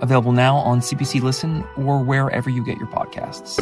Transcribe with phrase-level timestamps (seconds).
[0.00, 3.58] available now on CBC Listen or wherever you get your podcasts.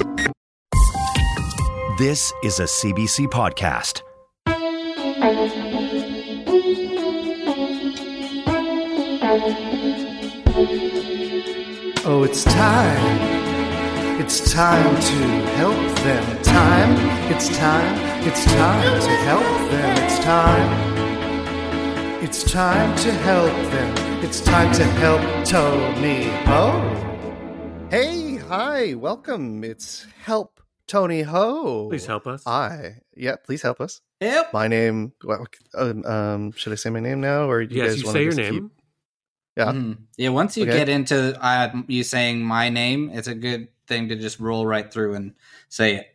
[1.98, 4.02] This is a CBC podcast.
[12.10, 14.20] Oh, it's time.
[14.20, 15.26] It's time to
[15.56, 16.42] help them.
[16.42, 17.32] Time.
[17.32, 18.26] It's time.
[18.26, 20.04] It's time to help them.
[20.04, 22.22] It's time.
[22.22, 24.07] It's time to help them.
[24.20, 27.88] It's time to help Tony Ho.
[27.90, 29.62] Hey, hi, welcome.
[29.64, 31.88] It's Help Tony Ho.
[31.88, 32.42] Please help us.
[32.44, 33.00] Hi.
[33.16, 34.00] Yeah, please help us.
[34.20, 34.52] Yep.
[34.52, 35.12] My name.
[35.24, 38.04] well, Um, um, should I say my name now, or do you yes, guys you
[38.06, 38.70] want say to your just name.
[38.70, 38.82] keep?
[39.56, 39.72] Yeah.
[39.72, 39.98] Mhm.
[40.16, 40.28] Yeah.
[40.30, 40.76] Once you Okay.
[40.76, 44.92] get into uh, you saying my name, it's a good thing to just roll right
[44.92, 45.34] through and
[45.68, 46.06] say it.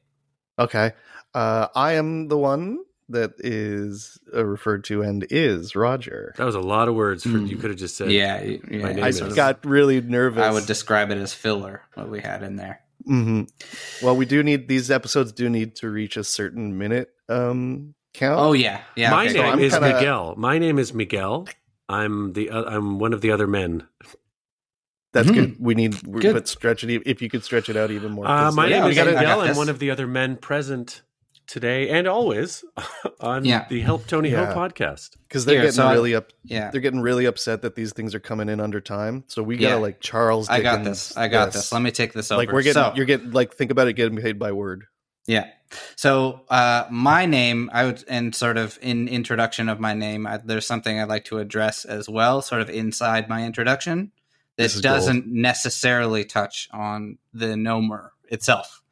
[0.60, 0.92] Okay.
[1.34, 6.34] Uh, I am the one that is uh, referred to and is Roger.
[6.38, 7.48] That was a lot of words for Mm.
[7.50, 8.12] you could have just said.
[8.12, 8.42] Yeah.
[8.42, 8.58] yeah.
[8.84, 10.42] My name I is- got really nervous.
[10.44, 11.82] I would describe it as filler.
[11.96, 12.80] What we had in there.
[13.06, 13.44] hmm
[14.02, 18.40] Well, we do need these episodes do need to reach a certain minute um count.
[18.40, 18.82] Oh yeah.
[18.96, 19.12] Yeah.
[19.12, 19.34] My okay.
[19.34, 20.36] name I'm is kinda- Miguel.
[20.38, 21.48] My name is Miguel.
[21.90, 23.86] I'm the uh, I'm one of the other men.
[25.12, 25.34] That's Mhm.
[25.36, 25.56] good.
[25.60, 26.34] We need we Good.
[26.34, 28.26] but stretch it if you could stretch it out even more.
[28.26, 29.12] Uh, 'cause, my Yeah, name is got it.
[29.16, 29.40] I Miguel.
[29.42, 31.02] got I'm one of the other men present
[31.48, 32.64] today and always
[33.20, 33.66] on Yeah.
[33.70, 34.54] the Help Tony Yeah.
[34.54, 35.12] Ho podcast.
[35.28, 36.32] because they're Here, getting so really up.
[36.44, 36.72] Yeah.
[36.72, 39.24] They're getting really upset that these things are coming in under time.
[39.28, 40.50] So we gotta like Charles.
[40.50, 41.16] I got this.
[41.18, 41.72] I got this.
[41.72, 42.40] Let me take this over.
[42.40, 44.86] Like we're getting, So- you're getting like think about it getting paid by word.
[45.26, 45.48] Yeah.
[45.96, 50.38] So uh, my name, I would, and sort of in introduction of my name, I,
[50.38, 54.12] there's something I'd like to address as well, sort of inside my introduction.
[54.58, 58.83] This That is doesn't necessarily touch on the Nomer itself,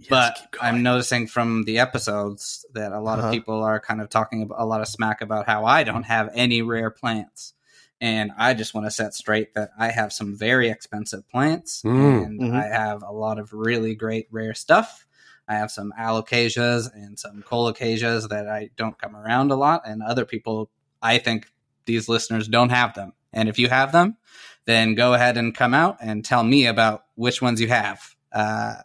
[0.00, 0.56] Yes, but.
[0.60, 3.28] I'm noticing from the episodes that a lot Uh-huh.
[3.28, 6.02] of people are kind of talking about a lot of smack about how I don't
[6.04, 7.54] have any rare plants.
[8.00, 12.24] And I just want to set straight that I have some very expensive plants, Mm.
[12.24, 12.54] and Mhm.
[12.54, 15.06] I have a lot of really great rare stuff.
[15.46, 20.02] I have some alocasias and some colocasias that I don't come around a lot, and
[20.02, 20.70] other people,
[21.02, 21.48] I think
[21.86, 23.12] these listeners don't have them.
[23.32, 24.16] And if you have them,
[24.64, 28.14] then go ahead and come out and tell me about which ones you have.
[28.32, 28.76] Uh,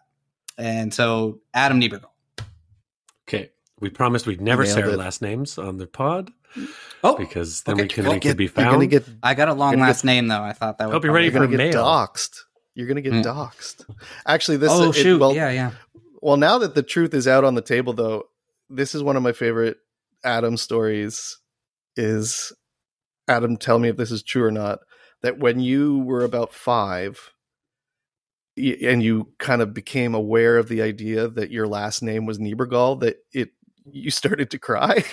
[0.57, 2.09] and so, Adam Niebergall.
[3.27, 3.51] Okay.
[3.79, 4.97] We promised we'd never Nailed say our it.
[4.97, 6.31] last names on the pod
[7.03, 7.83] Oh, because then okay.
[7.83, 8.89] we can You're they could be You're gonna found.
[8.89, 10.41] get I got a long Gonna get- last name though.
[10.41, 11.83] I thought that would Hope you're probably- ready you're for gonna get mail.
[11.85, 12.39] doxxed.
[12.75, 13.23] You're gonna get Mm.
[13.23, 13.85] doxxed.
[14.25, 15.19] Actually, this oh it- shoot!
[15.19, 15.71] well, yeah, yeah.
[16.21, 18.23] Well, now that the truth is out on the table, though,
[18.69, 19.77] this is one of my favorite
[20.23, 21.37] Adam stories.
[21.97, 22.51] Is
[23.27, 23.57] Adam?
[23.57, 24.79] Tell me if this is true or not.
[25.21, 27.34] That when you were about five, y-
[28.57, 32.99] and you kind of became aware of the idea that your last name was Niebergall,
[33.01, 33.49] that it
[33.91, 35.03] you started to cry.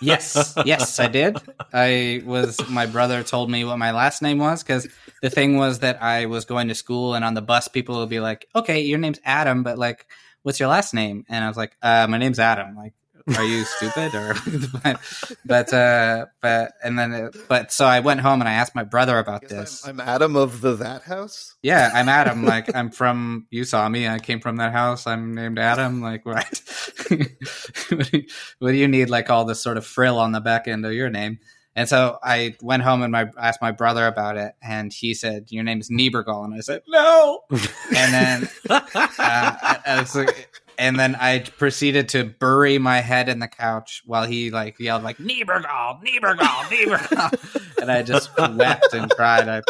[0.00, 1.38] Yes, yes, I did.
[1.72, 2.60] I was.
[2.68, 4.86] My brother told me what my last name was because
[5.22, 8.08] the thing was that I was going to school, and on the bus, people would
[8.08, 10.06] be like, "Okay, your name's Adam, but like,
[10.42, 12.94] what's your last name?" And I was like, uh, "My name's Adam." Like,
[13.36, 14.34] are you stupid or?
[14.82, 15.00] but,
[15.44, 18.84] but, uh, but, and then, uh, but, so I went home and I asked my
[18.84, 19.86] brother about this.
[19.86, 21.56] I'm, I'm Adam of the That House.
[21.62, 22.44] Yeah, I'm Adam.
[22.44, 23.46] Like I'm from.
[23.50, 24.08] You saw me.
[24.08, 25.06] I came from that house.
[25.06, 26.00] I'm named Adam.
[26.00, 26.62] Like right.
[27.08, 28.24] what, do you,
[28.58, 29.10] what do you need?
[29.10, 31.38] Like all this sort of frill on the back end of your name.
[31.76, 35.46] And so I went home and my asked my brother about it, and he said,
[35.50, 40.50] "Your name is Niebergall," and I said, "No." And then, uh, I- I was like-
[40.78, 45.02] and then I proceeded to bury my head in the couch while he like yelled
[45.02, 49.48] like Niebergall, Niebergall, Niebergall, and I just wept and cried.
[49.48, 49.62] I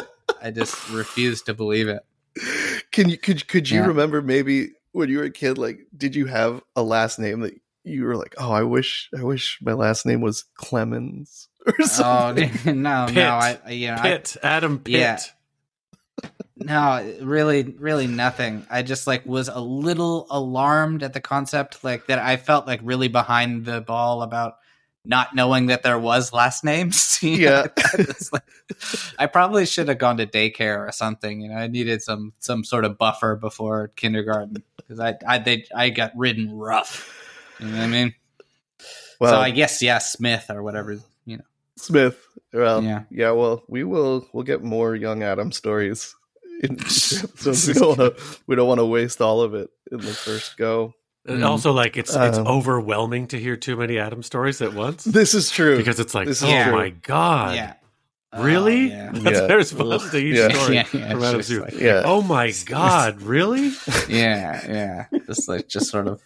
[0.42, 2.00] I just refused to believe it.
[2.92, 3.86] Can you could could you Yeah.
[3.86, 5.58] remember maybe when you were a kid?
[5.58, 7.54] Like, did you have a last name that
[7.84, 11.84] you were like, oh, I wish I wish my last name was Clemens or Oh
[11.86, 12.50] something?
[12.83, 13.15] no, Pitt.
[13.16, 14.94] no, I I- you know, I, Pitt, Adam Pitt.
[14.94, 15.18] Yeah.
[16.56, 18.66] No, really, really nothing.
[18.70, 22.18] I just like was a little alarmed at the concept, like that.
[22.18, 24.56] I felt like really behind the ball about
[25.04, 27.18] not knowing that there was last names.
[27.22, 27.66] Yeah.
[28.32, 28.42] like-
[29.18, 31.41] I probably should have gone to daycare or something.
[31.41, 35.64] You know, I needed some some sort of buffer before kindergarten because I I they,
[35.74, 37.14] I got ridden rough.
[37.59, 38.14] You know what I mean?
[39.18, 40.98] Well, so I guess yeah, Smith or whatever.
[41.89, 42.09] You know.
[42.10, 42.25] Smith.
[42.53, 43.03] Well, Yeah.
[43.10, 43.30] yeah.
[43.33, 44.27] Well, we will.
[44.33, 46.15] We'll get more young Adam stories
[46.63, 47.66] in episodes.
[47.69, 48.22] We don't want to.
[48.47, 50.95] We don't want to waste all of it in the first go.
[51.27, 55.04] And also, like it's it's Um, overwhelming to hear too many Adam stories at once
[55.19, 56.72] This is true because it's like, This oh is true.
[56.72, 57.75] my god, Yeah.
[58.39, 58.91] really?
[58.92, 59.10] Oh, yeah.
[59.13, 59.47] That's Yeah.
[59.47, 60.48] their response to each Yeah.
[60.48, 62.03] story Yeah, yeah, from it's Adam like- Yeah.
[62.07, 63.72] Oh my god, really?
[64.09, 65.19] yeah, yeah.
[65.27, 66.22] Just like just sort of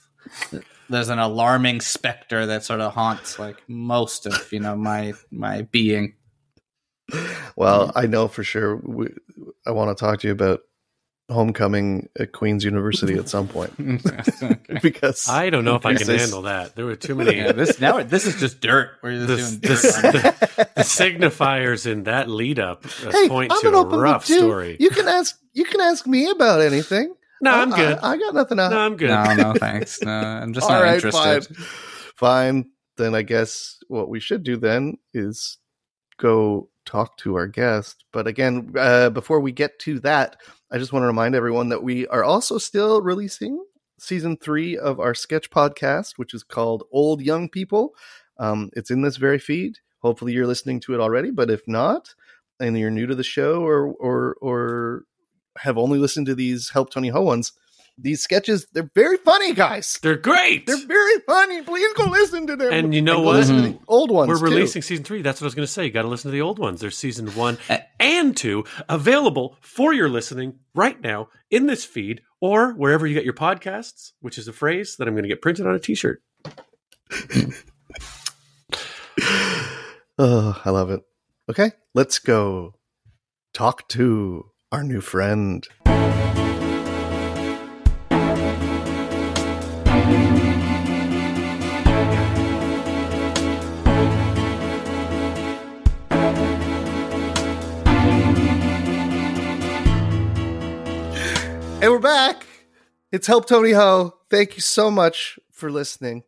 [0.91, 5.63] there's an alarming specter that sort of haunts like most of you know my my
[5.63, 6.15] being.
[7.57, 8.77] Well, I know for sure.
[8.77, 9.09] We,
[9.67, 10.61] I want to talk to you about
[11.31, 13.73] homecoming at Queen's University at some point
[14.83, 16.75] because I don't know if I can This- handle that.
[16.75, 17.37] There were too many.
[17.37, 18.91] yeah, this now this is just dirt.
[19.03, 20.25] We're just This, doing dirt.
[20.25, 23.79] on the, the signifiers in that lead up uh, hey, point I'm to an a
[23.79, 24.39] open book, rough too.
[24.39, 24.77] story.
[24.81, 25.39] You can ask.
[25.55, 27.15] You can ask me about anything.
[27.43, 27.99] No, I- I'm good.
[28.03, 28.57] I, I got nothing.
[28.57, 29.11] no, I'm good.
[29.11, 30.01] no, no, thanks.
[30.03, 31.47] No, I'm just All not right, interested.
[31.57, 31.67] fine.
[32.17, 32.65] Fine.
[32.97, 35.59] Then I guess what we should do then is
[36.19, 38.05] go talk to our guest.
[38.13, 40.37] But again, uh, before we get to that,
[40.71, 43.63] I just want to remind everyone that we are also still releasing
[43.99, 47.95] season three of our sketch podcast, which is called Old Young People.
[48.39, 49.79] Um, it's in this very feed.
[50.01, 51.31] Hopefully, you're listening to it already.
[51.31, 52.15] But if not,
[52.61, 55.05] and you're new to the show or or or
[55.59, 57.53] have only listened to these Help Tony Ho ones,
[57.99, 59.99] these sketches they're very funny, guys.
[60.03, 60.67] They're great.
[60.67, 61.63] They're very funny.
[61.63, 62.73] Please go listen to them.
[62.73, 63.37] And you know go what?
[63.37, 64.29] Listen to the old ones.
[64.29, 64.55] We're too.
[64.55, 65.23] releasing season three.
[65.23, 65.85] That's what I was going to say.
[65.85, 66.81] You got to listen to the old ones.
[66.81, 67.59] There's season one
[68.01, 73.25] and two available for your listening right now in this feed or wherever you get
[73.25, 76.23] your podcasts, which is a phrase that I'm going to get printed on a T-shirt.
[80.19, 81.03] Oh, I love it.
[81.51, 82.75] Okay, let's go
[83.53, 85.69] talk to our new friend.
[101.83, 102.47] And we're back.
[103.11, 104.15] It's Help Tony Ho.
[104.31, 106.23] Thank you so much for listening.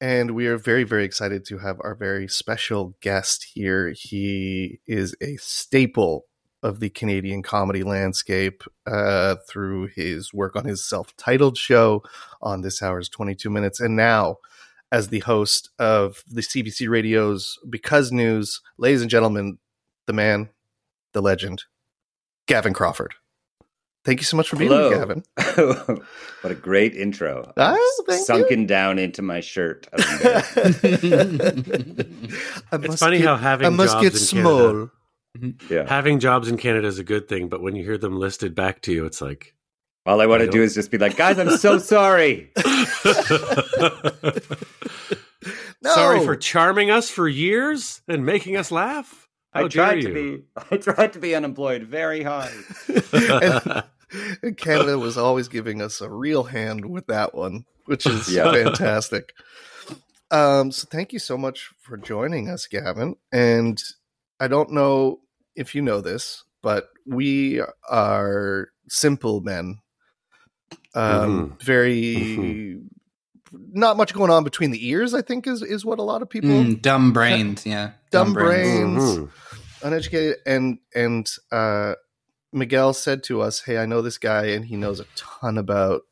[0.00, 3.92] And we are very, very excited to have our very special guest here.
[3.96, 6.27] He is a staple
[6.62, 12.02] of the Canadian comedy landscape uh, through his work on his self titled show
[12.42, 13.80] on This Hour's 22 Minutes.
[13.80, 14.38] And now,
[14.90, 19.58] as the host of the CBC Radio's Because News, ladies and gentlemen,
[20.06, 20.48] the man,
[21.12, 21.64] the legend,
[22.46, 23.14] Gavin Crawford.
[24.04, 24.88] Thank you so much for being Hello.
[24.88, 25.22] here, Gavin.
[26.40, 27.52] what a great intro.
[27.56, 27.76] I'm
[28.06, 29.86] thank sunken down into my shirt.
[29.92, 29.98] I
[32.72, 34.58] It's funny get- how having I must jobs get in small.
[34.70, 34.90] Canada-
[35.70, 35.88] yeah.
[35.88, 38.82] Having jobs in Canada is a good thing, but when you hear them listed back
[38.82, 39.54] to you, it's like,
[40.06, 42.52] All I want I to do is just be like, guys, I'm so sorry.
[45.80, 45.94] No.
[45.94, 49.28] sorry for charming us for years and making us laugh.
[49.52, 50.42] How I tried dare to be
[50.72, 52.50] I tried to be unemployed very hard.
[53.12, 53.84] and,
[54.42, 58.50] and Canada was always giving us a real hand with that one, which is Yeah.
[58.52, 59.32] fantastic.
[60.32, 63.14] Um, so thank you so much for joining us, Gavin.
[63.32, 63.80] And
[64.40, 65.20] I don't know
[65.58, 69.80] if you know this, but we are simple men.
[70.94, 72.78] Um, very
[73.52, 75.14] not much going on between the ears.
[75.14, 77.92] I think is is what a lot of people Mm, dumb brains, yeah.
[78.10, 79.30] dumb brains, Mhm.
[79.82, 81.94] uneducated, and and uh,
[82.52, 86.02] Miguel said to us, "Hey, I know this guy, and he knows a ton about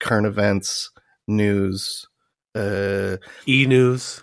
[0.00, 0.90] current events,
[1.26, 2.06] news,
[2.54, 3.16] uh,
[3.46, 4.22] E News.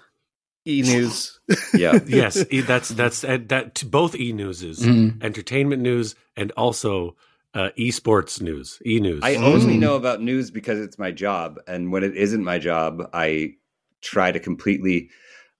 [0.65, 1.39] E news."
[1.75, 1.99] Yeah.
[2.07, 5.21] Yes, e, that's that's uh, that both E Newses, Mhm.
[5.21, 7.17] entertainment news, and also
[7.53, 9.23] uh, esports news, E News.
[9.23, 9.79] I only Mm.
[9.79, 13.55] know about news because it's my job, and when it isn't my job, I
[14.01, 15.09] try to completely,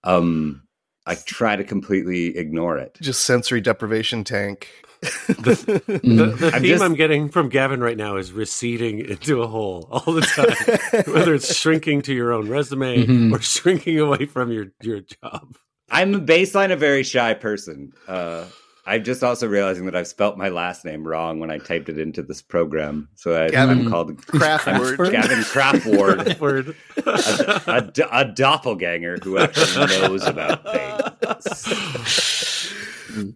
[0.03, 0.64] um,
[1.05, 2.97] I try to completely ignore it.
[3.01, 4.69] Just sensory deprivation tank.
[5.27, 6.39] the, Mm.
[6.39, 9.87] the I'm theme just- I'm getting from Gavin right now is receding into a hole
[9.91, 13.33] all the time, whether it's shrinking to your own resume Mhm.
[13.33, 15.57] or shrinking away from your your job.
[15.91, 17.91] I'm a baseline a very shy person.
[18.07, 18.45] Uh,
[18.87, 21.97] I'm just also realizing that I've spelt my last name wrong when I typed it
[21.97, 23.09] into this program.
[23.15, 25.11] So I, Gavin I'm called Craftword.
[25.11, 26.75] Gavin Craftward, Word.
[26.97, 32.75] a, a, a doppelganger who actually knows about things.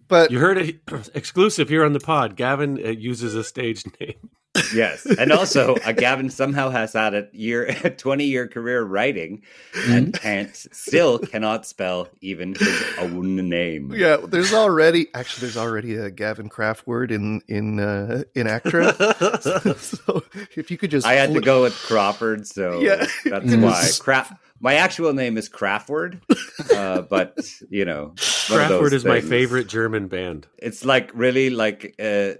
[0.08, 0.80] But You heard it
[1.14, 2.36] exclusive here on the pod.
[2.36, 4.30] Gavin uh, uses a stage name.
[4.74, 9.42] Yes, and also uh, Gavin somehow has had a year, a 20 year career writing,
[9.86, 13.92] and can't still cannot spell even his own name.
[13.94, 18.92] yeah, there's already actually there's already a Gavin Craft word in in uh, in Actra.
[19.78, 20.24] so
[20.56, 23.06] if you could just I had to go with Crawford, so Yeah.
[23.24, 23.68] that's It why.
[23.70, 26.20] was- Cra- my actual name is Craftword,
[26.74, 27.38] uh, but
[27.68, 28.14] you know,
[28.48, 30.46] one of Craftword is my favorite German band.
[30.58, 32.32] It's like really like uh,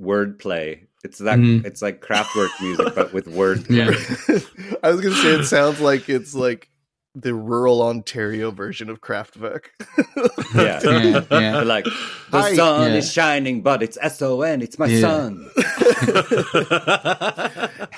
[0.00, 0.86] wordplay.
[1.04, 1.64] It's that Mhm.
[1.64, 3.68] it's like Kraftwerk music, but with wordplay.
[4.68, 4.76] Yeah.
[4.82, 6.68] I was gonna say it sounds like it's like
[7.14, 9.66] the rural Ontario version of Kraftwerk.
[10.54, 10.80] Yeah.
[10.84, 11.62] Yeah, yeah.
[11.62, 12.54] Like the Hi.
[12.54, 12.96] sun Yeah.
[12.98, 14.60] is shining, but it's S O N.
[14.62, 15.00] It's my Yeah.
[15.00, 15.50] son.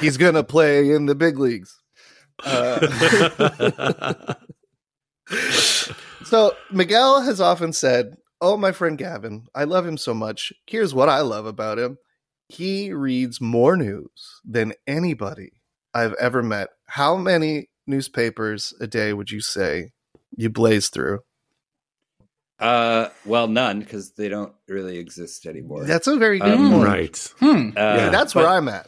[0.01, 1.80] He's gonna play in the big leagues.
[2.45, 4.35] Uh,
[6.25, 10.53] so Miguel has often said, "Oh, my friend Gavin, I love him so much.
[10.67, 11.99] Here's what I love about him:
[12.49, 15.53] he reads more news than anybody
[15.95, 16.69] I've ever met.
[16.87, 19.91] How many newspapers a day would you say
[20.37, 21.21] you blaze through?
[22.59, 25.85] Uh, well, none because they don't really exist anymore.
[25.85, 26.85] That's a very good Um, point.
[26.85, 27.35] right.
[27.41, 27.69] Hmm.
[27.75, 28.87] Uh, Yeah, that's but, where I'm at.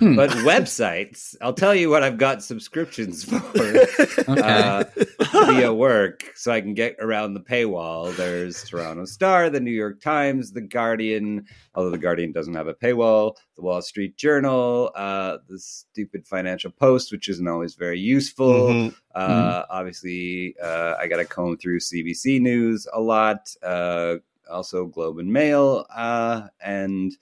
[0.00, 0.16] Hmm.
[0.16, 3.36] But websites, I'll tell you what I've got subscriptions for
[4.30, 4.40] Okay.
[4.42, 4.84] uh,
[5.30, 8.16] via work, so I can get around the paywall.
[8.16, 11.44] There's Toronto Star, the New York Times, the Guardian.
[11.74, 16.70] Although the Guardian doesn't have a paywall, the Wall Street Journal, uh, the stupid Financial
[16.70, 18.68] Post, which isn't always very useful.
[18.68, 18.94] Mhm.
[19.14, 23.54] Uh, Obviously, uh, I got to comb through CBC News a lot.
[23.62, 24.16] Uh,
[24.50, 27.12] also, Globe and Mail, uh, and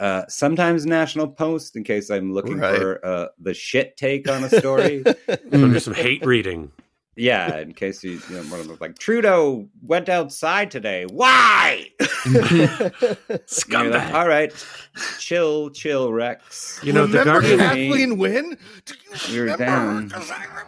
[0.00, 2.78] uh, sometimes National Post in case I'm looking Right.
[2.78, 5.02] for uh, the shit take on a story.
[5.04, 5.14] So
[5.50, 6.70] there's some hate reading.
[7.16, 11.06] Yeah, in case you, you know, one of them like Trudeau went outside today.
[11.10, 11.88] Why?
[12.24, 14.12] And you're like, Scumbag.
[14.12, 14.52] All right,
[15.18, 16.78] chill, chill, Rex.
[16.82, 17.58] You know, the Guardian.
[17.58, 18.58] Kathleen Wynne?
[18.84, 18.94] Do
[19.28, 20.12] you You're down.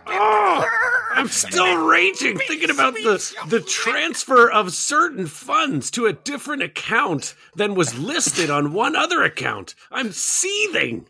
[0.07, 0.67] Oh,
[1.13, 7.35] I'm still raging thinking about the the transfer of certain funds to a different account
[7.57, 9.75] than was listed on one other account.
[9.91, 11.09] I'm seething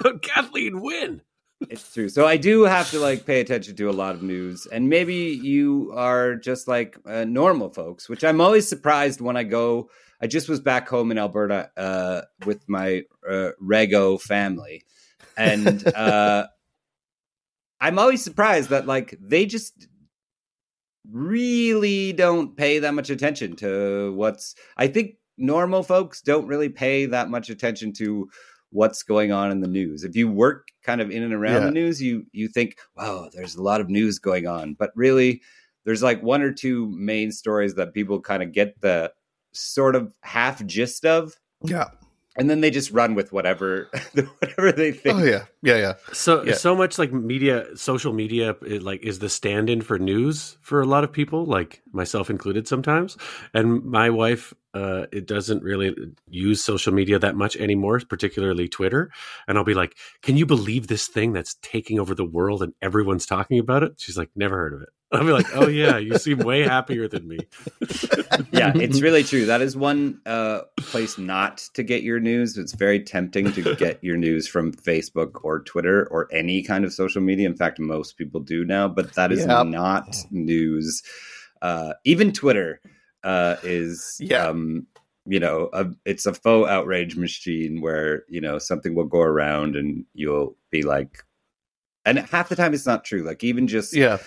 [0.00, 1.22] about Kathleen Wynne.
[1.70, 2.08] It's true.
[2.08, 5.14] So I do have to like pay attention to a lot of news, and maybe
[5.14, 9.90] you are just like uh, normal folks, which I'm always surprised when I go.
[10.20, 14.84] I just was back home in Alberta uh, with my uh, Rego family,
[15.36, 16.46] and uh,
[17.80, 19.88] I'm always surprised that like they just
[21.10, 24.54] really don't pay that much attention to what's.
[24.76, 28.28] I think normal folks don't really pay that much attention to
[28.72, 30.02] what's going on in the news.
[30.02, 31.66] If you work kind of in and around Yeah.
[31.66, 35.42] the news, you you think, wow, there's a lot of news going on, but really,
[35.84, 39.12] there's like one or two main stories that people kind of get the
[39.52, 41.88] sort of half gist of, Yeah.
[42.36, 45.18] and then they just run with whatever whatever they oh, think.
[45.18, 45.44] Oh yeah.
[45.62, 45.76] Yeah.
[45.76, 45.94] Yeah.
[46.12, 46.54] So Yeah.
[46.54, 50.86] so much like media, social media, it, like is the stand-in for news for a
[50.86, 53.16] lot of people, like myself included sometimes.
[53.52, 55.94] And my wife, uh, it doesn't really
[56.28, 59.10] use social media that much anymore, particularly Twitter.
[59.46, 62.72] And I'll be like, "Can you believe this thing that's taking over the world and
[62.80, 65.98] everyone's talking about it?" She's like, "Never heard of it." I'll be like, "Oh yeah,
[65.98, 67.36] you seem way happier than me."
[68.50, 69.44] yeah, it's really true.
[69.44, 72.56] That is one uh, place not to get your news.
[72.56, 76.94] It's very tempting to get your news from Facebook or Twitter or any kind of
[76.94, 77.46] social media.
[77.46, 79.66] In fact, most people do now, but that is Yep.
[79.66, 81.02] not news.
[81.60, 82.80] Uh, even Twitter
[83.24, 84.46] uh, is, Yeah.
[84.48, 84.86] um,
[85.26, 89.76] you know, a, it's a faux outrage machine where you know something will go around
[89.76, 91.24] and you'll be like,
[92.04, 93.22] and half the time it's not true.
[93.22, 94.18] Like even just Yeah.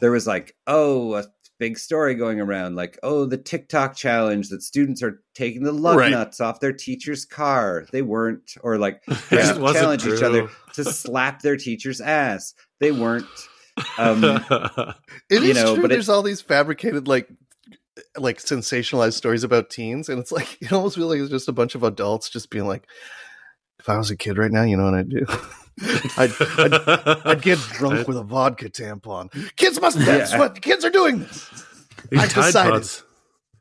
[0.00, 1.24] there was like, oh, a
[1.58, 5.96] big story going around, like, oh, the TikTok challenge that students are taking the lug
[5.96, 6.10] Right.
[6.12, 7.86] nuts off their teacher's car.
[7.90, 12.00] They weren't, or like, It they just wasn't challenge each other to slap their teacher's
[12.02, 12.52] ass.
[12.80, 13.26] They weren't.
[13.96, 14.22] Um,
[15.30, 15.82] It is know, true.
[15.82, 17.28] but it- There's all these fabricated like
[18.16, 21.52] like sensationalized stories about teens, and it's like it almost feels like it's just a
[21.52, 22.86] bunch of adults just being like,
[23.78, 25.26] "If I was a kid right now, you know what I'd do?
[26.16, 29.30] I'd, I'd I'd get drunk with a vodka tampon.
[29.56, 29.98] Kids must.
[29.98, 30.38] That's Yeah.
[30.38, 31.20] what kids are doing.
[31.20, 31.50] This.
[32.10, 32.72] These I've Tide decided.
[32.72, 33.04] Pods.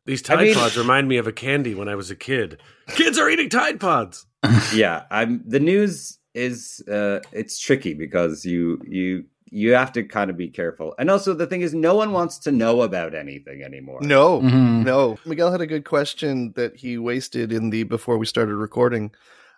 [0.05, 2.59] These I Tide mean- Pods remind me of a candy when I was a kid.
[2.89, 4.25] Kids are eating Tide Pods.
[4.73, 5.43] yeah, I'm.
[5.45, 10.49] The news is uh, it's tricky because you you you have to kind of be
[10.49, 13.99] careful, and also the thing is, no one wants to know about anything anymore.
[14.01, 14.83] No, Mhm.
[14.85, 15.17] no.
[15.25, 19.11] Miguel had a good question that he wasted in the before we started recording,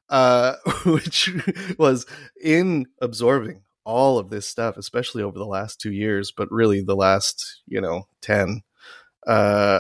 [0.10, 0.56] uh,
[0.86, 1.32] which
[1.78, 2.06] was
[2.42, 6.96] in absorbing all of this stuff, especially over the last two years, but really the
[6.96, 8.62] last, you know, 10.
[9.26, 9.80] Uh,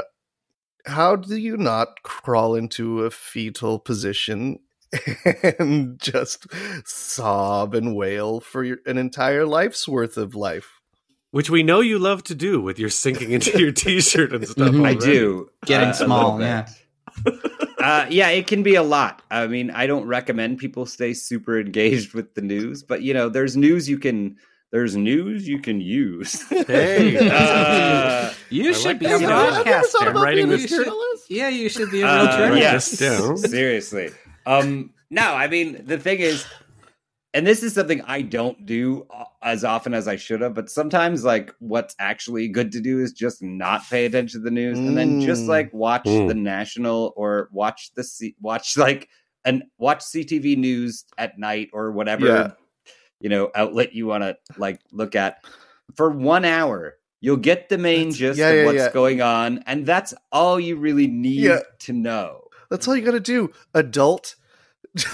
[0.85, 4.57] how do you not crawl into a fetal position
[5.59, 6.47] and just
[6.85, 10.67] sob and wail for your, an entire life's worth of life?
[11.31, 14.69] Which we know you love to do with your sinking into your t-shirt and stuff.
[14.71, 14.85] Mhm.
[14.85, 15.49] I do.
[15.65, 16.67] Getting uh, small, yeah.
[17.79, 19.21] uh, yeah, it can be a lot.
[19.29, 23.29] I mean, I don't recommend people stay super engaged with the news, but you know,
[23.29, 24.37] there's news you can
[24.71, 26.41] there's news you can use.
[26.49, 27.17] Hey.
[27.29, 29.11] Uh, You should like be that.
[29.11, 30.09] a I've never thought broadcaster.
[30.09, 31.25] about writing being a this- journalist.
[31.29, 33.01] Yeah, you should be a real Uh, journalist.
[33.01, 34.09] yes, seriously.
[34.45, 36.45] Um, no, I mean the thing is,
[37.33, 40.53] and this is something I don't do uh, as often as I should have.
[40.53, 44.51] But sometimes, like, what's actually good to do is just not pay attention to the
[44.51, 45.47] news, and then just Mm.
[45.47, 46.27] like watch Mm.
[46.27, 49.09] the national or watch the C- watch like
[49.45, 52.51] and watch CTV news at night or whatever Yeah.
[53.21, 55.37] you know outlet you want to like look at
[55.95, 56.95] for one hour.
[57.21, 58.91] You'll get the main That's- gist yeah, of yeah, what's yeah.
[58.93, 61.59] going on, and that's all you really need Yeah.
[61.79, 62.41] to know.
[62.69, 64.35] That's all you got to do, adult.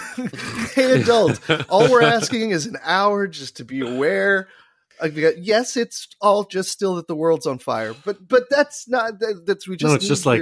[0.73, 1.39] hey, adult.
[1.69, 4.47] All we're asking is an hour just to be aware.
[5.01, 8.43] Like, we got- yes, it's all just still that the world's on fire, but but
[8.49, 10.41] that's not that, that's we just no, it's need just like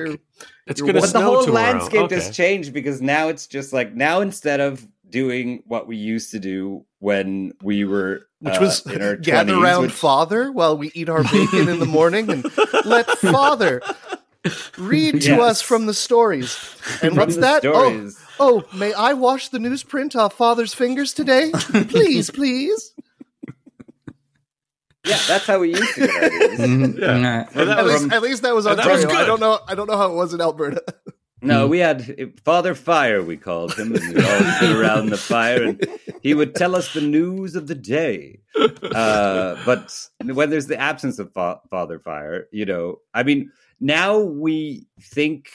[0.67, 1.72] it's going to one- but the whole tomorrow.
[1.72, 2.15] landscape okay.
[2.15, 6.39] has changed because now it's just like now instead of doing what we used to
[6.39, 10.77] do when we were which uh, was in our gather 20s, around which- father while
[10.77, 12.46] we eat our bacon in the morning and
[12.86, 13.82] let father
[14.78, 15.40] read to Yes.
[15.42, 16.58] us from the stories.
[17.02, 17.66] And what's that?
[17.66, 18.20] Oh, stories.
[18.40, 21.52] oh, may I wash the newsprint off father's fingers today?
[21.90, 22.94] please, please.
[25.06, 26.60] yeah, that's how we used to get our news.
[26.60, 27.00] Mhm.
[27.00, 27.18] Yeah.
[27.20, 27.48] Yeah.
[27.54, 29.24] And that At was- least, at least that was and that was Ontario.
[29.24, 29.60] I don't know.
[29.68, 30.82] I don't know how it was in Alberta.
[31.42, 35.62] No, we had Father Fire, we called him, and we'd all sit around the fire,
[35.62, 35.88] and
[36.22, 38.40] he would tell us the news of the day.
[38.56, 44.20] Uh, but when there's the absence of fa- Father Fire, you know, I mean, now
[44.20, 45.50] we think.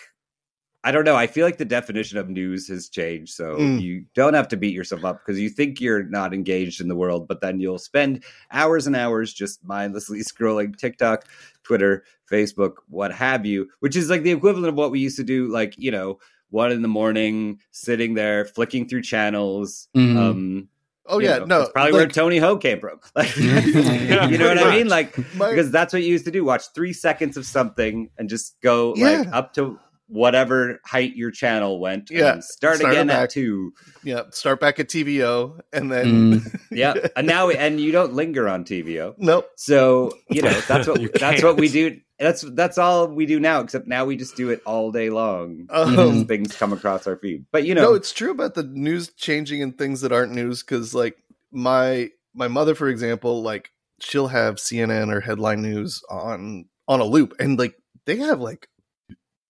[0.85, 1.17] I don't know.
[1.17, 3.35] I feel like the definition of news has changed.
[3.35, 3.83] So Mm.
[3.83, 6.95] you don't have to beat yourself up because you think you're not engaged in the
[6.95, 8.23] world, but then you'll spend
[8.53, 11.27] hours and hours just mindlessly scrolling TikTok,
[11.65, 15.25] Twitter, Facebook, what have you, which is like the equivalent of what we used to
[15.25, 16.21] do, like, you know,
[16.51, 19.89] one in the morning, sitting there, flicking through channels.
[19.97, 20.17] Mhm.
[20.17, 20.69] Um,
[21.09, 21.59] Oh you yeah, know, no.
[21.61, 23.01] that's probably where Tony Ho came from.
[23.15, 24.89] Like, Yeah, you know what I mean?
[24.89, 26.45] Like, my- because that's what you used to do.
[26.45, 31.79] Watch three seconds of something and just go like up to whatever height your channel
[31.81, 32.11] went.
[32.11, 33.25] Yeah, and start, start again back.
[33.25, 33.73] at two.
[34.03, 36.07] yeah, start back at TVO and then
[36.41, 36.61] Mm.
[36.71, 39.15] Yeah, and now and you don't linger on TVO.
[39.19, 39.49] nope.
[39.57, 42.01] So you know that's what You that's what we do.
[42.19, 43.61] That's that's all we do now.
[43.61, 45.67] Except now we just do it all day long.
[45.73, 49.11] Um, things come across our feed, but you know, no, it's true about the news
[49.13, 51.17] changing and things that aren't news because like
[51.53, 57.05] my my mother, for example, like she'll have CNN or headline news on on a
[57.05, 57.75] loop, and like
[58.07, 58.69] they have like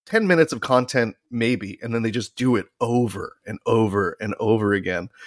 [0.09, 4.35] ten minutes of content maybe, and then they just do it over and over and
[4.39, 5.09] over again.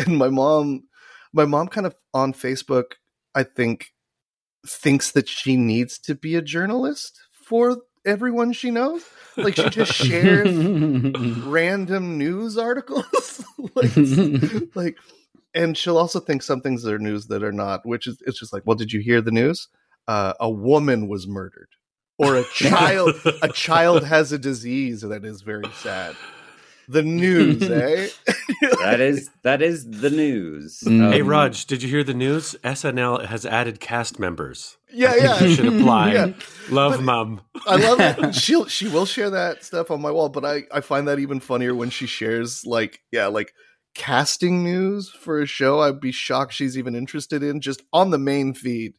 [0.00, 0.84] And my mom,
[1.32, 2.92] my mom, kind of on Facebook,
[3.34, 3.94] I think
[4.64, 9.04] thinks that she needs to be a journalist for everyone she knows.
[9.36, 10.54] Like she just shares
[11.46, 14.98] random news articles like, like
[15.54, 18.52] and she'll also think some things are news that are not which is it's just
[18.52, 19.68] like well did you hear the news
[20.08, 21.68] uh, a woman was murdered
[22.18, 26.14] or a child a child has a disease that is very sad
[26.88, 28.08] the news eh
[28.80, 30.80] that is that is the news.
[30.86, 31.12] Mm.
[31.12, 32.56] Hey Um, Raj, did you hear the news?
[32.64, 34.78] SNL has added cast members.
[34.90, 36.12] yeah I yeah you should apply.
[36.14, 36.32] Yeah.
[36.70, 37.40] Love But- mom.
[37.66, 38.34] I love it.
[38.42, 41.40] She'll she will share that stuff on my wall, but I I find that even
[41.40, 43.52] funnier when she shares like yeah like
[43.94, 45.80] casting news for a show.
[45.80, 48.94] I'd be shocked she's even interested in just on the main feed.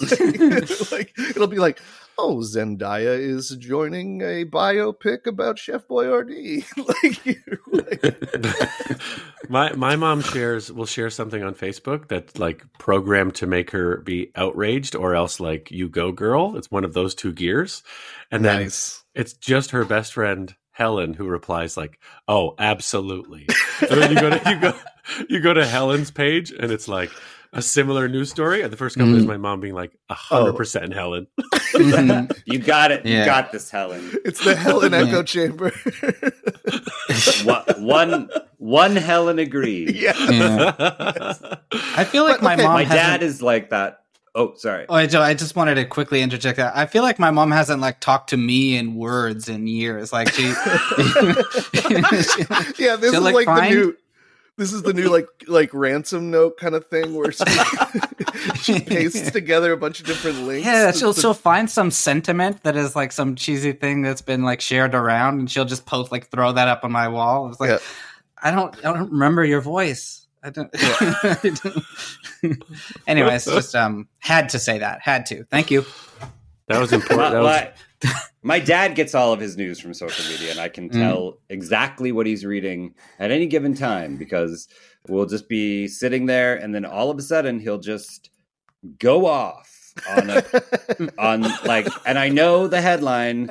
[0.00, 1.80] like, like, it'll be like,
[2.18, 6.64] oh, Zendaya is joining a biopic about Chef Boyardee.
[7.72, 9.00] like, like
[9.48, 13.98] my my mom shares will share something on Facebook that's like programmed to make her
[13.98, 16.56] be outraged or else like you go girl.
[16.56, 17.82] It's one of those two gears.
[18.30, 19.04] And then nice.
[19.14, 21.98] it's just her best friend Helen who replies like,
[22.28, 23.46] "Oh, absolutely."
[23.80, 24.74] and then you go to you go
[25.28, 27.10] you go to Helen's page and it's like
[27.56, 28.62] a similar news story.
[28.62, 29.32] And the first comment is Mm-hmm.
[29.32, 31.26] my mom being like, "A hundred percent Helen."
[31.76, 32.34] Mhm.
[32.46, 33.04] you got it.
[33.04, 34.12] You got this, Helen.
[34.24, 35.00] It's the Helen Yeah.
[35.00, 35.72] Echo Chamber.
[37.44, 39.94] One one, one Helen agreed.
[39.96, 40.14] yeah.
[40.30, 41.54] Yeah.
[41.96, 42.72] I feel like But, my okay, mom.
[42.74, 44.00] My hasn't- dad is like that.
[44.34, 44.84] Oh, sorry.
[44.88, 46.76] Oh, I I just wanted to quickly interject that.
[46.76, 50.12] I feel like my mom hasn't like talked to me in words in years.
[50.12, 50.54] Like she, yeah,
[52.96, 53.96] this is like, like, find- the new.
[54.58, 57.44] This is the new like like ransom note kind of thing where she,
[58.62, 60.66] she pastes together a bunch of different links.
[60.66, 64.44] yeah, she'll to- she'll find some sentiment that is like some cheesy thing that's been
[64.44, 67.50] like shared around, and she'll just post like throw that up on my wall.
[67.50, 67.78] It's like Yeah.
[68.42, 70.26] I don't I don't remember your voice.
[70.42, 70.70] I don't.
[70.74, 71.36] I
[72.42, 72.64] don't-
[73.06, 75.00] Anyways, just um had to say that.
[75.02, 75.44] Had to.
[75.44, 75.84] Thank you.
[76.68, 77.32] That was important.
[77.32, 77.68] That was,
[78.42, 80.92] my, dad gets all of his news from social media, and I can Mm.
[81.00, 84.68] tell exactly what he's reading at any given time because
[85.08, 88.30] we'll just be sitting there, and then all of a sudden he'll just
[88.98, 89.72] go off
[90.10, 90.44] on a,
[91.18, 93.50] on like, and I know the headline,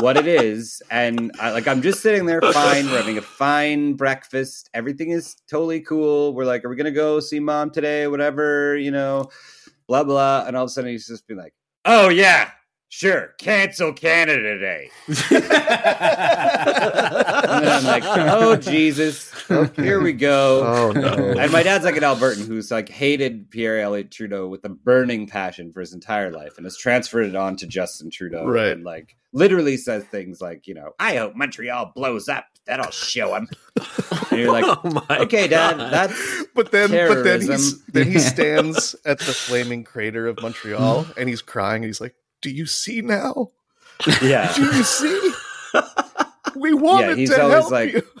[0.00, 2.86] what it is, and I, like I'm just sitting there, fine.
[2.86, 4.68] We're having a fine breakfast.
[4.74, 6.34] Everything is totally cool.
[6.34, 8.06] We're like, are we gonna go see mom today?
[8.06, 9.30] Whatever, you know,
[9.86, 10.44] blah blah.
[10.46, 11.54] And all of a sudden, he's just be like,
[11.86, 12.50] oh yeah.
[12.90, 14.90] Sure, cancel Canada Day.
[15.08, 15.42] and
[17.62, 20.62] then I'm like, oh Jesus, oh, here we go.
[20.64, 21.12] Oh, no.
[21.38, 25.26] And my dad's like an Albertan who's like hated Pierre Elliott Trudeau with a burning
[25.26, 28.46] passion for his entire life and has transferred it on to Justin Trudeau.
[28.46, 28.72] Right.
[28.72, 32.46] And like literally says things like, you know, I hope Montreal blows up.
[32.66, 33.48] That'll show him.
[34.30, 35.92] And you're like, Oh my okay, Dad, God.
[35.92, 37.82] that's But then, but then he's Terrorism.
[37.92, 41.82] then he stands at the flaming crater of Montreal and he's crying.
[41.82, 43.50] And he's like, "Do you see now?
[44.22, 44.52] yeah.
[44.56, 45.32] Do you see?
[46.56, 48.02] We wanted he's to always help like- you."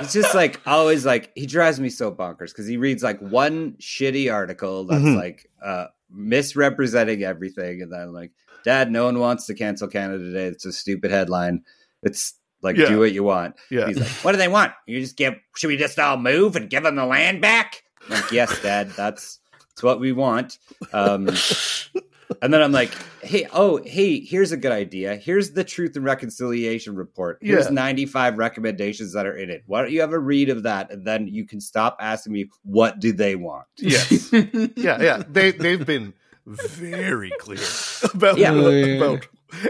[0.00, 3.72] It's just like always like he drives me so bonkers because he reads like one
[3.74, 5.14] shitty article that's Mhm.
[5.16, 8.32] like uh misrepresenting everything, and then like,
[8.64, 10.46] Dad, no one wants to cancel Canada today.
[10.46, 11.62] It's a stupid headline.
[12.02, 12.88] It's like Yeah.
[12.88, 13.54] do what you want.
[13.70, 13.86] Yeah.
[13.86, 14.72] He's like, what do they want?
[14.86, 15.34] You just give?
[15.56, 17.84] Should we just all move and give them the land back?
[18.06, 20.58] I'm like, yes, Dad, that's that's what we want.
[20.92, 21.28] Um,
[22.40, 22.90] and then I'm like,
[23.22, 25.16] hey, oh, hey, here's a good idea.
[25.16, 27.38] Here's the Truth and Reconciliation report.
[27.40, 27.72] Here's Yeah.
[27.72, 29.62] 95 recommendations that are in it.
[29.66, 30.90] Why don't you have a read of that?
[30.90, 33.66] And then you can stop asking me, what do they want?
[33.78, 34.32] Yes.
[34.32, 35.22] yeah, yeah.
[35.28, 36.14] They they've been
[36.46, 37.58] very clear
[38.14, 38.52] about Yeah.
[38.52, 39.26] about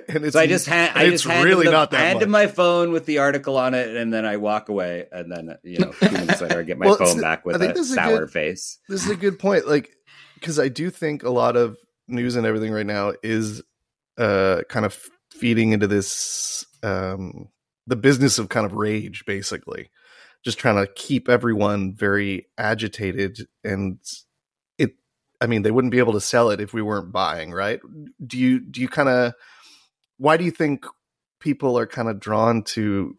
[0.09, 1.99] and it's so I just hand, I it's just hand really him the, not that
[1.99, 2.23] hand much.
[2.23, 5.07] him my phone with the article on it, and then I walk away.
[5.11, 7.59] And then you know, a minutes later, I get my Well, phone back with a
[7.59, 8.79] this a sour good- face.
[8.89, 9.91] this is a good point like
[10.35, 11.77] because i do think a lot of
[12.13, 13.63] news and everything right now is
[14.19, 14.99] uh kind of
[15.31, 17.49] feeding into this um
[17.87, 19.91] the business of kind of rage basically.
[20.45, 23.99] Just trying to keep everyone very agitated and
[24.79, 24.93] it
[25.41, 27.81] i mean they wouldn't be able to sell it if we weren't buying right?
[28.25, 29.35] Do you do you kind of
[30.19, 30.87] why do you think
[31.41, 33.17] people are kind of drawn to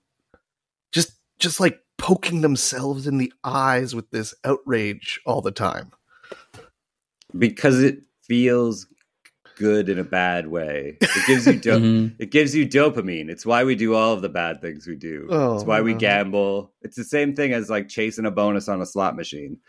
[0.92, 5.92] just just like poking themselves in the eyes with this outrage all the time?
[7.38, 8.88] Because it feels
[9.56, 10.98] good in a bad way.
[11.00, 12.16] It gives you do- Mhm.
[12.20, 13.30] it gives you dopamine.
[13.30, 15.28] It's why we do all of the bad things we do.
[15.30, 16.74] Oh, it's why we gamble.
[16.82, 19.60] It's the same thing as like chasing a bonus on a slot machine.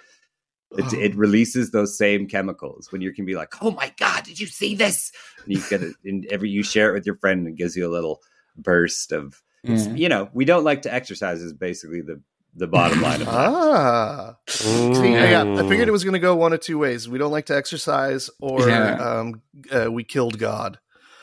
[0.77, 0.99] It, Oh.
[0.99, 4.47] it releases those same chemicals when you can be like, "Oh my god, did you
[4.47, 5.13] see this?"
[5.45, 7.77] And you get it in every you share it with your friend and it gives
[7.77, 8.21] you a little
[8.57, 9.95] burst of it's- Yeah.
[9.95, 12.21] you know, we don't like to exercise is basically the
[12.57, 13.35] the bottom line of that.
[13.35, 15.69] Ah, See, yeah, I Mm.
[15.69, 17.09] figured it was going to go one of two ways.
[17.09, 18.95] We don't like to exercise, or Yeah.
[18.97, 20.79] um, uh, we killed God.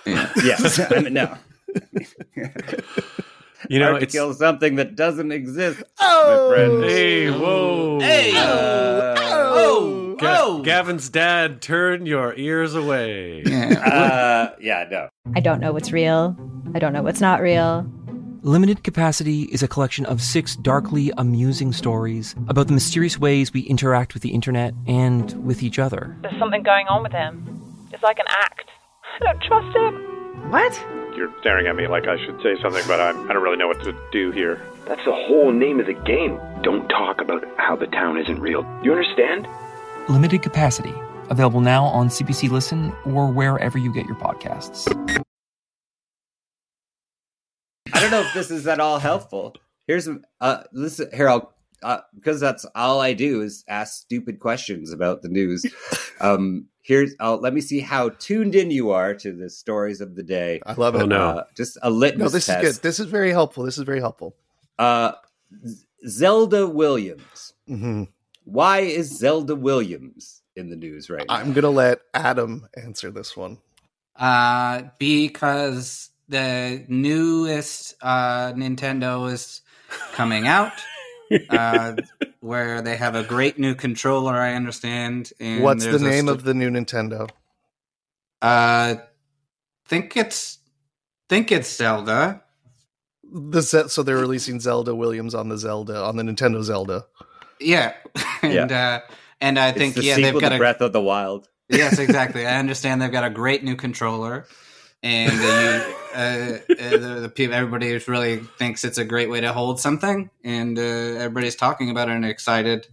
[0.05, 0.29] Yeah.
[0.43, 0.57] yeah,
[0.91, 1.37] I mean, no.
[3.69, 5.81] You know, Hard to it's kill something that doesn't exist.
[5.99, 6.83] Oh, friend.
[6.83, 8.31] hey, whoa, Hey!
[8.35, 13.43] Uh, oh, Ga- Gavin's dad, turn your ears away.
[13.45, 14.49] Yeah.
[14.51, 15.09] uh, yeah, no.
[15.35, 16.35] I don't know what's real.
[16.73, 17.85] I don't know what's not real.
[18.43, 23.61] Limited Capacity is a collection of six darkly amusing stories about the mysterious ways we
[23.61, 26.17] interact with the internet and with each other.
[26.23, 27.61] There's something going on with him.
[27.93, 28.67] It's like an act.
[29.21, 30.49] I don't trust him.
[30.49, 30.73] What?
[31.15, 33.67] You're staring at me like I should say something, but I, I don't really know
[33.67, 34.59] what to do here.
[34.87, 36.39] That's the whole name of the game.
[36.63, 38.63] Don't talk about how the town isn't real.
[38.83, 39.47] You understand?
[40.09, 40.95] Limited Capacity,
[41.29, 44.91] available now on CBC Listen or wherever you get your podcasts.
[47.93, 49.55] I don't know if this is at all helpful.
[49.87, 50.07] Here's
[50.39, 55.21] uh listen here I'll uh, because that's all I do is ask stupid questions about
[55.21, 55.65] the news.
[56.21, 60.15] Um here's I'll let me see how tuned in you are to the stories of
[60.15, 60.61] the day.
[60.67, 61.01] I love it.
[61.01, 61.29] Oh, no.
[61.29, 62.63] Uh, just a litmus No, this test.
[62.63, 62.83] is good.
[62.83, 63.63] This is very helpful.
[63.63, 64.35] This is very helpful.
[64.77, 65.13] Uh
[65.67, 67.53] Z- Zelda Williams.
[67.67, 68.03] hmm
[68.43, 71.33] Why is Zelda Williams in the news right now?
[71.33, 73.57] I'm gonna let Adam answer this one.
[74.15, 79.61] Uh, because the newest uh, Nintendo is
[80.13, 80.71] coming out,
[81.49, 81.97] uh,
[82.39, 84.33] where they have a great new controller.
[84.33, 85.31] I understand.
[85.39, 87.29] And What's the name st- of the new Nintendo?
[88.41, 88.95] Uh,
[89.87, 90.57] think it's
[91.29, 92.41] think it's Zelda.
[93.23, 97.05] The Ze- so they're releasing Zelda Williams on the Zelda on the Nintendo Zelda.
[97.59, 97.93] Yeah,
[98.41, 99.01] and uh,
[99.41, 101.49] and I think the yeah they've got to a Breath of the Wild.
[101.69, 102.47] yes exactly.
[102.47, 104.47] I understand they've got a great new controller,
[105.03, 109.41] and uh, you, uh, uh, the, the people everybody really thinks it's a great way
[109.41, 112.87] to hold something, and uh, everybody's talking about it and excited.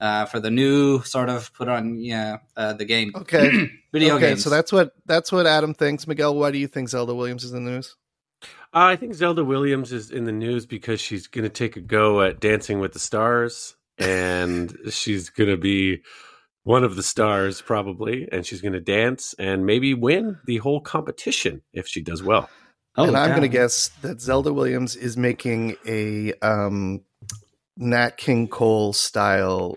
[0.00, 3.70] Uh, for the new sort of put on yeah uh, the game Okay.
[3.92, 6.06] video okay, games so that's what that's what Adam thinks.
[6.06, 7.94] Miguel, why do you think Zelda Williams is in the news?
[8.42, 8.46] Uh,
[8.90, 12.22] I think Zelda Williams is in the news because she's going to take a go
[12.22, 16.02] at Dancing with the Stars, and she's going to be
[16.64, 20.80] one of the stars probably, and she's going to dance and maybe win the whole
[20.80, 22.48] competition if she does well.
[22.96, 27.02] Oh, and I'm going to guess that Zelda Williams is making a um,
[27.76, 29.76] Nat King Cole style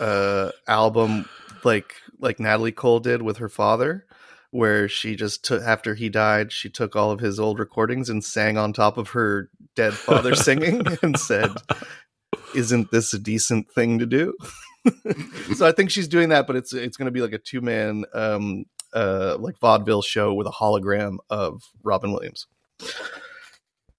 [0.00, 1.28] uh, album,
[1.64, 4.06] like like Natalie Cole did with her father,
[4.50, 8.24] where she just took after he died, she took all of his old recordings and
[8.24, 11.50] sang on top of her dead father singing and said,
[12.54, 14.34] "Isn't this a decent thing to do?"
[15.54, 17.60] So I think she's doing that, but it's it's going to be like a two
[17.60, 22.46] man um, uh, like vaudeville show with a hologram of Robin Williams.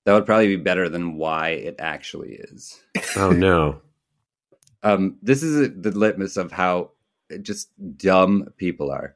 [0.05, 2.79] That would probably be better than why it actually is.
[3.15, 3.81] Oh no.
[4.83, 6.91] Um, this is the litmus of how
[7.41, 9.15] just dumb people are.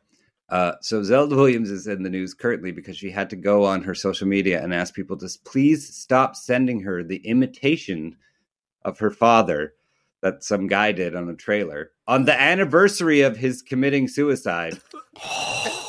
[0.50, 3.84] Uh, so Zelda Williams is in the news currently because she had to go on
[3.84, 8.18] her social media and ask people to please stop sending her the imitation
[8.84, 9.76] of her father
[10.22, 14.80] that some guy did on a trailer on the anniversary of his committing suicide.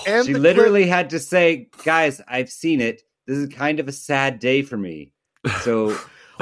[0.04, 3.02] And she the literally had to say, "Guys, I've seen it.
[3.28, 5.12] This is kind of a sad day for me."
[5.62, 5.96] So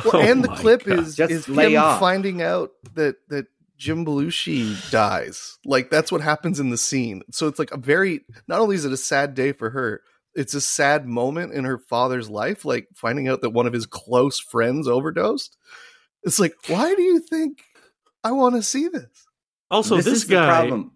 [0.04, 0.98] Well, Oh and the clip God.
[0.98, 2.00] is Just is lay him off.
[2.00, 5.58] finding out that that Jim Belushi dies.
[5.66, 7.22] Like that's what happens in the scene.
[7.32, 10.00] So it's like a very not only is it a sad day for her,
[10.34, 12.64] it's a sad moment in her father's life.
[12.64, 15.56] Like finding out that one of his close friends overdosed.
[16.22, 17.62] It's like, why do you think
[18.24, 19.26] I want to see this?
[19.70, 20.92] Also, this, this, is the guy, problem.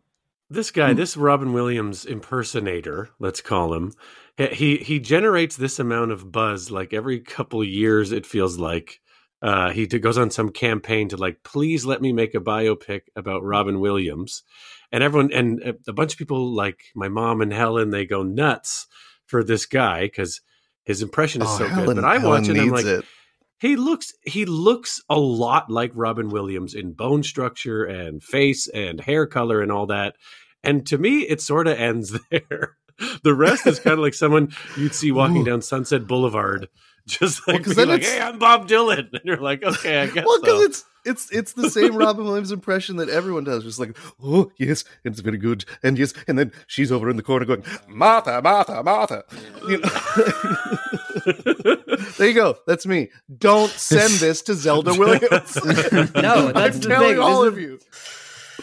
[0.51, 3.93] this guy, this Robin Williams impersonator, let's call him,
[4.37, 8.11] he- he he generates this amount of buzz like every couple years.
[8.13, 9.01] It feels like
[9.43, 13.03] uh, he d- goes on some campaign to like, please let me make a biopic
[13.15, 14.43] about Robin Williams,
[14.91, 18.23] and everyone and uh, a bunch of people like my mom and Helen, they go
[18.25, 18.87] nuts
[19.27, 20.41] for this guy because
[20.85, 21.97] his impression is Oh, so Helen- good.
[21.97, 23.05] But I Helen watch it, I'm like, it.
[23.61, 29.01] He looks he looks a lot like Robin Williams in bone structure and face and
[29.01, 30.17] hair color and all that.
[30.63, 32.77] And to me, it sort of ends there.
[33.23, 35.45] The rest is kind of like someone you'd see walking Ooh.
[35.45, 36.69] down Sunset Boulevard,
[37.07, 40.41] just like, then like "Hey, I'm Bob Dylan," and you're like, "Okay, I guess Well,
[40.41, 43.65] because so." it's it's it's the same Robin Williams impression that everyone does.
[43.65, 47.23] Just like, oh yes, it's very good, and yes, and then she's over in the
[47.23, 49.25] corner going, Martha, Martha, Martha.
[49.69, 51.74] You know?
[52.19, 52.57] there you go.
[52.67, 53.11] That's me.
[53.39, 55.57] Don't send this to Zelda Williams.
[56.15, 57.19] No, that's I'm the telling thing.
[57.19, 57.79] all This of is- you.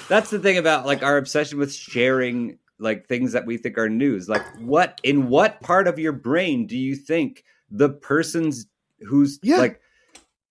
[0.07, 3.89] That's the thing about like our obsession with sharing like things that we think are
[3.89, 4.27] news.
[4.27, 8.65] Like what in what part of your brain do you think the person's
[9.07, 9.57] who's Yeah.
[9.57, 9.81] like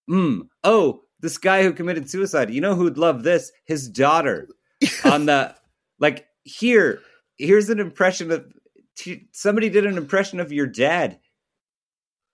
[0.09, 3.53] mm, oh, this guy who committed suicide, you know who'd love this?
[3.65, 4.49] His daughter
[5.05, 5.55] on the
[5.99, 7.01] like here,
[7.37, 8.47] here's an impression of
[8.97, 11.19] t- somebody did an impression of your dad.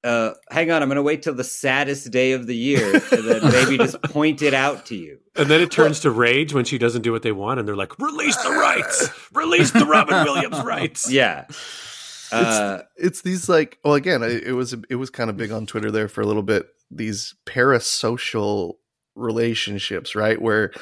[0.07, 3.43] Uh, hang on, I'm gonna wait till the saddest day of the year and then
[3.51, 5.19] maybe just point it out to you.
[5.35, 7.75] And then it turns to rage when she doesn't do what they want, and they're
[7.75, 9.11] like, "Release the rights!
[9.33, 11.47] Release the Robin Williams rights!" Yeah.
[12.31, 15.65] Uh, it's these like well again it, it was it was kind of big on
[15.65, 18.75] twitter there for a little bit these parasocial
[19.15, 20.73] relationships right where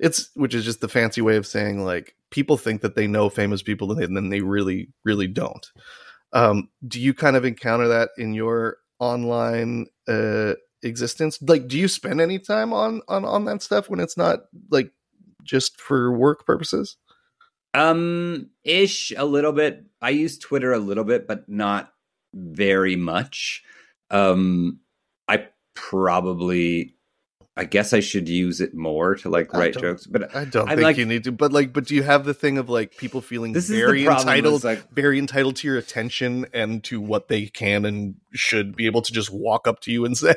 [0.00, 3.28] it's which is just the fancy way of saying like people think that they know
[3.28, 5.70] famous people and then they really really don't
[6.34, 11.88] um do you kind of encounter that in your online uh existence like do you
[11.88, 14.92] spend any time on on on that stuff when it's not like
[15.44, 16.96] just for work purposes
[17.74, 19.84] Um, ish a little bit.
[20.00, 21.92] I use Twitter a little bit, but not
[22.34, 23.64] very much.
[24.10, 24.80] Um,
[25.28, 26.93] I probably,
[27.56, 30.76] I guess I should use it more to like write jokes, but I don't I'm
[30.76, 32.96] think like- you need to, but like, but do you have the thing of like
[32.96, 36.46] people feeling This is the very problem, entitled, is, like- very entitled to your attention
[36.52, 40.04] and to what they can and should be able to just walk up to you
[40.04, 40.34] and say?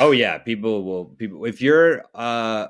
[0.00, 2.68] oh yeah, people will people if you're uh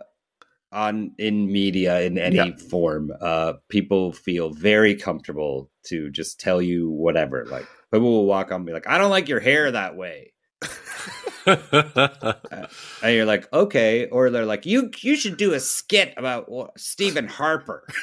[0.70, 2.50] on in media in any Yeah.
[2.68, 7.46] form, uh, people feel very comfortable to just tell you whatever.
[7.46, 10.34] Like people will walk on and be like, "I don't like your hair that way."
[11.46, 16.78] and you're like, okay, or they're like, you you should do a skit about what,
[16.78, 17.84] Stephen Harper.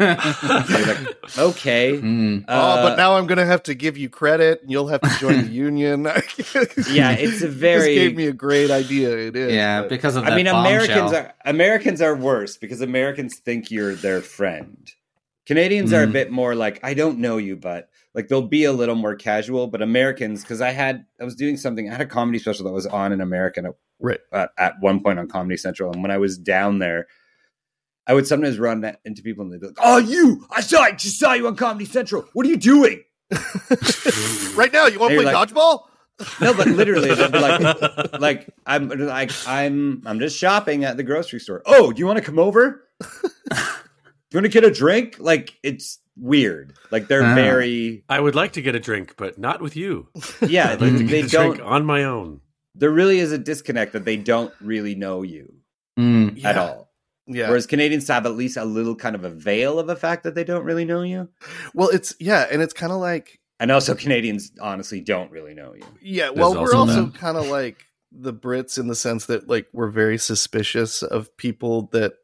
[0.00, 2.44] You're like, okay, Mm.
[2.48, 5.10] oh, but Uh, now I'm gonna have to give you credit, and you'll have to
[5.20, 6.04] join the union.
[6.90, 9.10] Yeah, it's a very- This gave me a great idea.
[9.16, 9.52] It is.
[9.52, 11.26] Yeah, but- because of that I mean, Americans bombshell.
[11.26, 14.90] are Americans are worse because Americans think you're their friend.
[15.46, 16.12] Canadians are a Mhm.
[16.12, 19.66] bit more like, I don't know you, but like they'll be a little more casual.
[19.66, 22.72] But Americans, because I had I was doing something, I had a comedy special that
[22.72, 24.20] was on in American at, right.
[24.32, 27.06] at, at one point on Comedy Central, and when I was down there.
[28.06, 30.44] I would sometimes run into people and they'd be like, "Oh, you!
[30.50, 32.26] I saw, I just saw you on Comedy Central.
[32.32, 33.04] What are you doing?"
[34.56, 35.82] right now, you want to play like- dodgeball?
[36.40, 37.80] No, but literally, they'd be like,
[38.20, 41.62] like I'm like I'm I'm just shopping at the grocery store.
[41.64, 42.86] Oh, do you want to come over?
[43.00, 43.06] do
[44.30, 45.16] you want to get a drink?
[45.18, 46.74] Like it's weird.
[46.90, 47.34] Like they're Ah.
[47.34, 50.08] very I would like to get a drink, but not with you.
[50.46, 50.70] yeah.
[50.70, 51.60] I'd like to they, get they a don't.
[51.60, 52.40] on my own.
[52.74, 55.54] There really is a disconnect that they don't really know you
[55.98, 56.44] Mm.
[56.44, 56.62] at Yeah.
[56.62, 56.92] all.
[57.26, 57.48] Yeah.
[57.48, 60.34] Whereas Canadians have at least a little kind of a veil of a fact that
[60.34, 61.28] they don't really know you.
[61.74, 65.74] well, it's yeah, and it's kind of like And also Canadians honestly don't really know
[65.74, 65.82] you.
[66.02, 66.26] yeah.
[66.26, 69.66] There's Well, we're also also kind of like the Brits in the sense that like
[69.72, 72.14] we're very suspicious of people that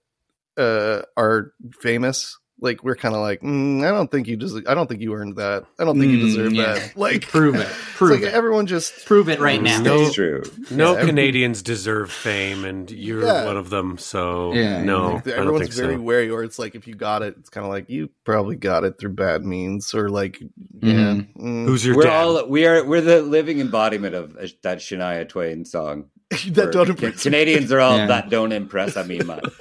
[0.56, 2.38] uh are famous.
[2.58, 5.12] Like we're kind of like, mm, I don't think you just, I don't think you
[5.12, 5.66] earned that.
[5.78, 6.72] I don't think you Mm, deserve yeah.
[6.74, 6.96] that.
[6.96, 7.60] Like, Prove it.
[7.68, 8.32] it's Prove like it.
[8.32, 9.82] everyone just Prove it right now.
[9.82, 10.00] No.
[10.06, 10.42] It's true.
[10.70, 13.44] No Yeah, every- Canadians deserve fame, and you're Yeah.
[13.44, 13.98] one of them.
[13.98, 16.00] So Yeah, no, like, I don't everyone's think very so.
[16.00, 18.84] wary, or it's like if you got it, it's kind of like you probably got
[18.84, 21.26] it through bad means, or like, yeah, Mhm.
[21.36, 21.66] mm.
[21.66, 22.22] Who's your we're dad?
[22.24, 26.06] all we are we're the living embodiment of uh, that Shania Twain song.
[26.50, 28.06] that don't Ca- impress Canadians are all Yeah.
[28.06, 29.44] that don't impress me much.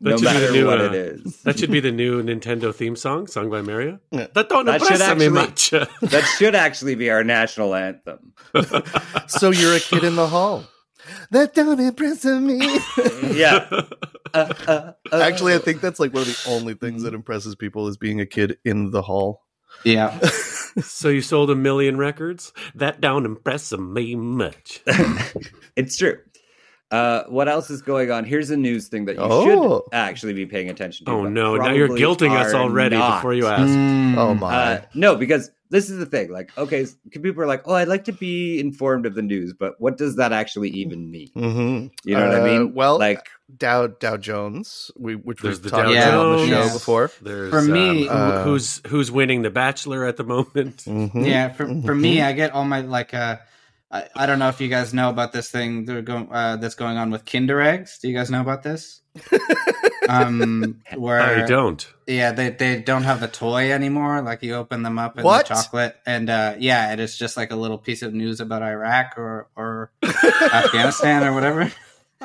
[0.00, 1.40] That no should matter new, what uh, it is.
[1.44, 3.98] that should be the new Nintendo theme song, sung by Mario.
[4.10, 4.26] Yeah.
[4.34, 5.90] That don't That should impress me actually- much.
[6.10, 8.34] That should actually be our national anthem.
[9.28, 10.64] so you're a kid in the hall.
[11.30, 12.58] That don't impress me.
[13.34, 13.66] Yeah.
[14.34, 17.54] Uh, uh, uh, Actually, I think that's like one of the only things that impresses
[17.56, 19.42] people is being a kid in the hall.
[19.84, 20.18] Yeah.
[20.82, 22.52] So you sold a million records?
[22.74, 24.80] That don't impress me much.
[25.76, 26.18] it's true.
[26.94, 28.24] Uh, what else is going on?
[28.24, 29.44] Here's a news thing that you Oh.
[29.82, 31.12] should actually be paying attention to.
[31.12, 31.56] Oh but no!
[31.56, 33.18] Now you're guilting us already not.
[33.18, 33.62] before you ask.
[33.72, 34.16] Mm.
[34.16, 34.54] Oh my!
[34.54, 36.30] Uh, no, because this is the thing.
[36.30, 39.52] Like, okay, s- people are like, "Oh, I'd like to be informed of the news,"
[39.58, 41.30] but what does that actually even mean?
[41.34, 42.74] hmm You know what I Uh, mean?
[42.74, 43.26] well, like,
[43.56, 46.72] Dow Dow Jones, we which There's we've the talked Dow about on the show Yeah.
[46.72, 47.10] before.
[47.22, 50.84] There's, For me- um, Uh, who's who's winning the Bachelor at the moment?
[50.86, 51.26] Mhm.
[51.26, 53.12] Yeah, for, for me, I get all my like.
[53.14, 53.36] uh
[53.94, 56.74] I, I don't know if you guys know about this thing they're going uh, that's
[56.74, 57.98] going on with Kinder eggs.
[58.00, 59.00] Do you guys know about this?
[60.08, 61.86] um, where I don't.
[62.06, 64.20] yeah, they they don't have the toy anymore.
[64.22, 65.46] Like you open them up in What?
[65.48, 68.62] the chocolate, and uh, yeah, it is just like a little piece of news about
[68.62, 71.72] Iraq or or Afghanistan or whatever.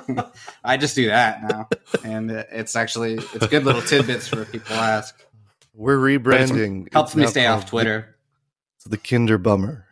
[0.64, 1.70] I just do that now,
[2.04, 5.16] and it- it's actually it's good little tidbits for people to ask.
[5.74, 6.92] We're rebranding.
[6.92, 8.16] Helps It's me stay off Twitter.
[8.84, 9.86] The, the Kinder Bummer.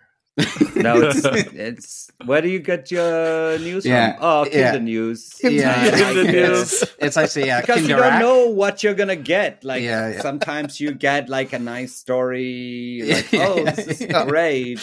[0.76, 4.24] No, it's, it's where do you get your news Yeah, from?
[4.24, 4.72] Oh, yeah.
[4.72, 5.40] Kinder News.
[5.44, 6.32] Yeah, I like Kinder it.
[6.50, 6.84] News.
[7.00, 9.64] It's actually yeah, because you don't know what you're gonna get.
[9.64, 10.22] Like Yeah, yeah.
[10.22, 14.26] sometimes you get like a nice story, like oh, yeah, this is yeah.
[14.26, 14.80] great.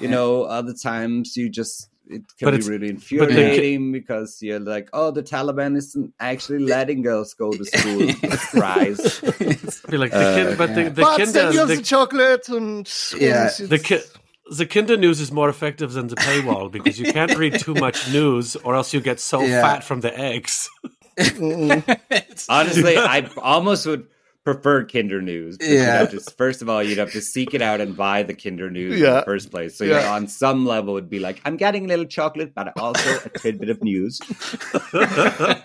[0.00, 4.40] You know, other times you just it can But be really but the infuriating because
[4.40, 8.08] you're like, oh, the Taliban isn't actually letting girls go to school.
[8.38, 9.20] Surprise!
[9.90, 10.74] Be like the Uh, kid, but yeah.
[10.74, 13.50] the, the but Kinder, send you the the, chocolate and Yeah.
[13.60, 14.00] the, ki-
[14.50, 18.10] the Kinder news is more effective than the paywall because you can't read too much
[18.12, 19.62] news, or else you get so Yeah.
[19.62, 20.68] fat from the eggs.
[22.48, 24.06] Honestly, I almost would
[24.44, 25.58] prefer Kinder News.
[25.60, 26.06] Yeah.
[26.06, 28.94] to- first of all, you'd have to seek it out and buy the Kinder News
[28.94, 29.76] in the first place.
[29.76, 30.00] So Yeah.
[30.00, 33.28] you're on some level would be like, I'm getting a little chocolate, but also a
[33.38, 34.20] tidbit of news.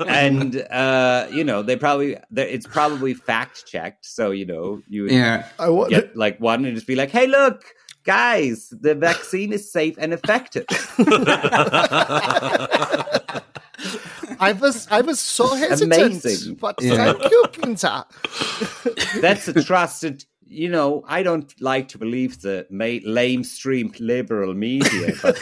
[0.07, 4.05] and uh, you know, they probably it's probably fact checked.
[4.05, 5.89] So you know, you would yeah, I want.
[5.91, 7.63] get like one and just be like, Hey, look.
[8.03, 10.65] Guys, the vaccine is safe and effective.
[14.39, 16.55] I was I was so hesitant, Amazing.
[16.55, 17.13] but Yeah.
[17.13, 18.03] thank you, Kinder.
[19.21, 20.25] That's a trusted.
[20.47, 25.39] You know, I don't like to believe the ma- lamestream liberal media, but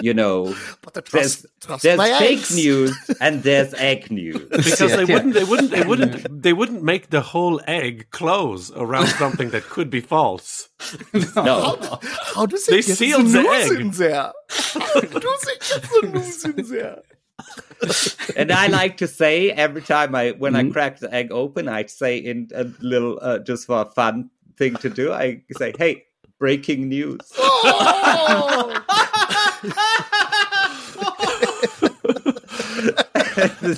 [0.00, 2.56] you know, But the there's trust, trust there's fake eggs.
[2.56, 4.40] news and there's egg news.
[4.50, 5.14] because Yeah, they yeah.
[5.14, 9.64] wouldn't, they wouldn't, they wouldn't, they wouldn't make the whole egg close around something that
[9.64, 10.68] could be false.
[11.34, 11.76] No,
[12.34, 13.80] How does it They get sealed the the news egg.
[13.80, 14.32] in there?
[14.50, 17.02] How does it get the news in there?
[18.36, 20.68] and I like to say every time I when Mm-hmm.
[20.70, 24.30] I crack the egg open, I say in a little uh, just for a fun
[24.56, 25.12] thing to do.
[25.12, 26.04] I say, "Hey,
[26.38, 28.82] breaking news." Oh!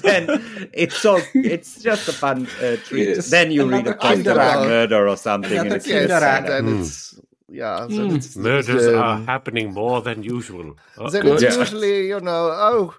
[0.02, 3.08] then it's so it's just a fun uh, treat.
[3.08, 3.30] Yes.
[3.30, 4.68] then you read a post Kinder about Egg.
[4.68, 6.46] murder or something, and Another it's yes, Kinder Egg.
[6.46, 6.80] then Hmm.
[6.82, 7.20] it's
[7.50, 7.86] yeah.
[7.88, 10.76] Then it's, Murders um, are happening more than usual.
[10.98, 11.34] Oh, then good.
[11.34, 11.58] it's Yeah.
[11.60, 12.94] usually you know oh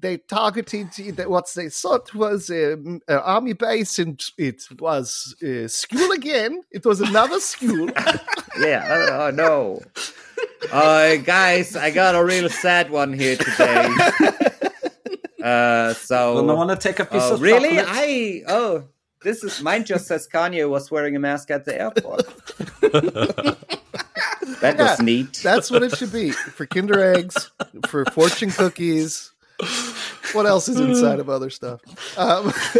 [0.00, 0.88] they targeted
[1.28, 7.00] what they thought was an army base and it was a school again it was
[7.00, 7.88] another school
[8.60, 8.84] yeah.
[8.90, 9.80] Oh, oh, no.
[10.70, 13.88] Uh, guys, I got a real sad one here today.
[15.42, 17.70] Uh, so Well, no want to take a piece Oh, of really?
[17.74, 17.86] chocolate?
[17.88, 18.84] I oh,
[19.24, 19.84] this is mine.
[19.84, 22.26] Just says Kanye was wearing a mask at the airport.
[22.80, 23.56] that
[24.62, 25.40] Yeah, was neat.
[25.42, 27.50] that's what it should be for kinder eggs
[27.88, 29.32] for fortune cookies
[30.32, 31.80] what else is inside of other stuff?
[32.16, 32.50] Um,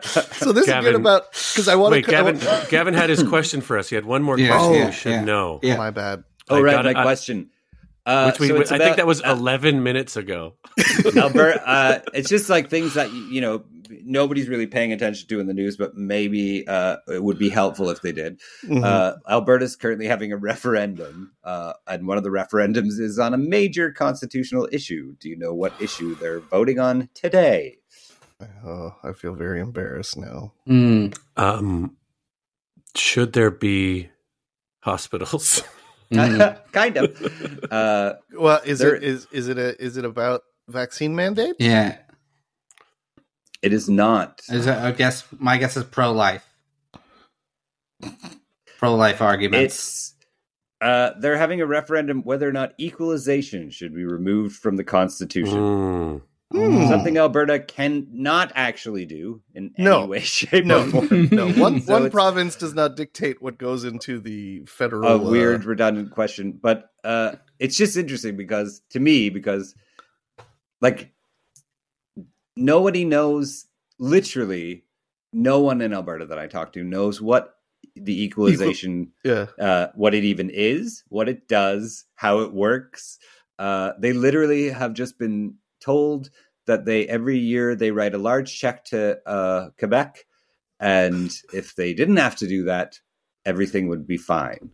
[0.00, 1.98] so this is good about because I want to.
[1.98, 2.10] Wait, to.
[2.10, 2.38] Gavin.
[2.68, 3.88] Gavin had his question for us.
[3.88, 5.24] He had one more Yeah, question yeah, you should yeah.
[5.24, 5.58] know.
[5.62, 5.76] Yeah.
[5.76, 6.22] My bad.
[6.50, 6.72] Oh, I right.
[6.72, 7.50] gotta- my I- question.
[8.06, 10.54] Uh, Which we, so I it's think that was uh, 11 minutes ago.
[11.16, 13.62] Alberta, uh, it's just like things that you know
[14.02, 17.90] nobody's really paying attention to in the news, but maybe uh, it would be helpful
[17.90, 18.40] if they did.
[18.64, 18.82] Mhm.
[18.82, 23.38] Uh, Alberta's currently having a referendum, uh, and one of the referendums is on a
[23.38, 25.14] major constitutional issue.
[25.20, 27.76] Do you know what issue they're voting on today?
[28.64, 30.54] oh, I feel very embarrassed now.
[30.66, 31.16] Mm.
[31.36, 31.96] Um,
[32.96, 34.08] should there be
[34.80, 35.62] hospitals?
[36.12, 36.58] Mhm.
[36.72, 37.72] kind of.
[37.72, 41.56] Uh, Well, is There- it is is it a is it about vaccine mandate?
[41.58, 41.98] Yeah.
[43.62, 44.40] it is not.
[44.48, 46.46] Is it, I guess my guess is pro life.
[48.78, 49.74] Pro life arguments.
[49.74, 50.14] It's
[50.80, 55.58] uh, they're having a referendum whether or not equalization should be removed from the Constitution.
[55.58, 56.22] Mm.
[56.52, 56.88] Hmm.
[56.88, 60.06] Something Alberta cannot actually do in any No.
[60.06, 61.28] way, shape, No, or form.
[61.32, 61.52] no.
[61.52, 65.08] One So one province does not dictate what goes into the federal.
[65.08, 69.76] a uh, weird, redundant question, but uh, it's just interesting because to me, because
[70.80, 71.12] like
[72.56, 73.66] nobody knows,
[74.00, 74.84] literally,
[75.32, 77.54] no one in Alberta that I talk to knows what
[77.94, 79.46] the equalization yeah.
[79.60, 83.18] uh, what it even is, what it does, how it works.
[83.58, 86.30] Uh, they literally have just been told
[86.66, 90.24] that they every year they write a large check to uh, Quebec,
[90.78, 93.00] and if they didn't have to do that,
[93.44, 94.70] everything would be fine.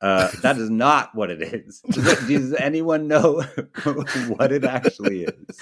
[0.00, 1.80] Uh, that is not what it is.
[1.90, 3.42] Does anyone know
[4.28, 5.60] what it actually is?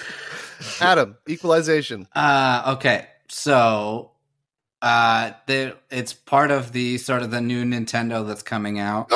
[0.80, 2.09] Adam, equalization.
[2.14, 4.11] Uh, okay, so
[4.83, 9.11] uh, the, it's part of the sort of the new Nintendo that's coming out.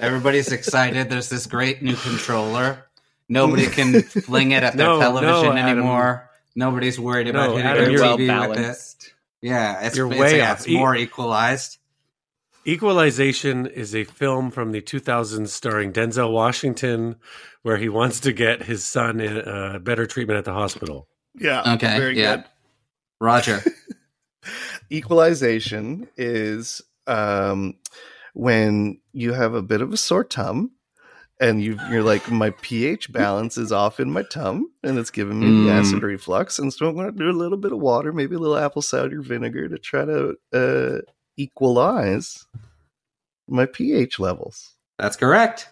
[0.00, 1.10] Everybody's excited.
[1.10, 2.86] There's this great new controller.
[3.28, 5.78] Nobody can fling it at their No, television no, Adam.
[5.78, 6.30] anymore.
[6.56, 9.12] Nobody's worried about No, hitting Adam, their you're well with it.
[9.42, 10.58] Yeah, it's, You're it's, way yeah, off.
[10.60, 11.78] it's more equalized.
[12.66, 17.16] Equalization is a film from the 2000s starring Denzel Washington,
[17.62, 21.08] where he wants to get his son in uh, better treatment at the hospital.
[21.34, 21.74] Yeah.
[21.74, 22.36] Okay, Very yeah.
[22.36, 22.44] good.
[23.20, 23.62] Roger.
[24.90, 27.74] Equalization is um,
[28.34, 30.70] when you have a bit of a sore tum
[31.44, 35.38] and you, you're like, my pH balance is off in my tum and it's giving
[35.40, 35.78] me the Mm.
[35.80, 36.58] acid reflux.
[36.58, 38.82] And so I'm going to do a little bit of water, maybe a little apple
[38.82, 41.00] cider vinegar to try to uh,
[41.36, 42.46] equalize
[43.48, 44.74] my pH levels.
[44.98, 45.68] That's correct.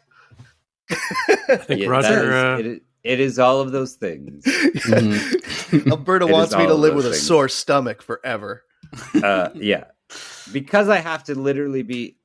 [0.91, 2.27] I think Yeah, Roger.
[2.31, 4.45] that uh, is- it, it is all of those things.
[5.87, 8.63] Alberta wants me to live those with a sore stomach forever.
[9.23, 9.85] uh, yeah,
[10.53, 12.17] because I have to literally be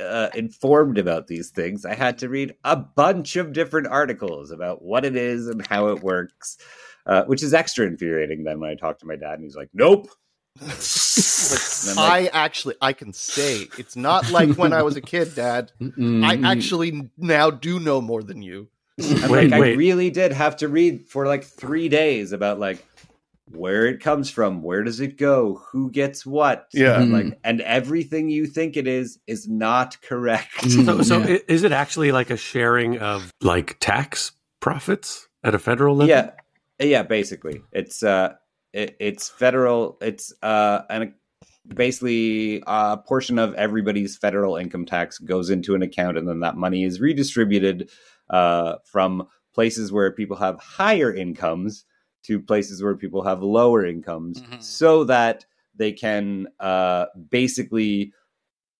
[0.00, 1.84] uh, informed about these things.
[1.84, 5.88] I had to read a bunch of different articles about what it is and how
[5.88, 6.56] it works,
[7.06, 8.44] uh, which is extra infuriating.
[8.44, 10.08] Then when I talk to my dad, and he's like, "Nope."
[11.88, 15.34] And I'm I actually, I can say it's not like when I was a kid,
[15.34, 15.72] Dad.
[15.80, 16.24] Mm-mm.
[16.24, 18.68] I actually now do know more than you.
[19.00, 22.84] I'm Wait, like, I really did have to read for like three days about like
[23.52, 26.66] where it comes from, where does it go, who gets what.
[26.72, 26.94] Yeah.
[26.94, 30.54] I'm like, and everything you think it is is not correct.
[30.58, 30.84] Mm.
[30.86, 31.38] so, so Yeah.
[31.48, 36.08] is it actually like a sharing of like tax profits at a federal level?
[36.08, 36.30] Yeah,
[36.78, 37.02] yeah.
[37.02, 38.34] Basically, it's uh,
[38.72, 39.98] it, it's federal.
[40.00, 41.12] It's uh, and
[41.66, 46.56] basically a portion of everybody's federal income tax goes into an account, and then that
[46.56, 47.90] money is redistributed
[48.28, 51.84] uh, from places where people have higher incomes
[52.24, 54.62] to places where people have lower incomes, Mhm.
[54.62, 55.44] so that
[55.76, 58.12] they can uh, basically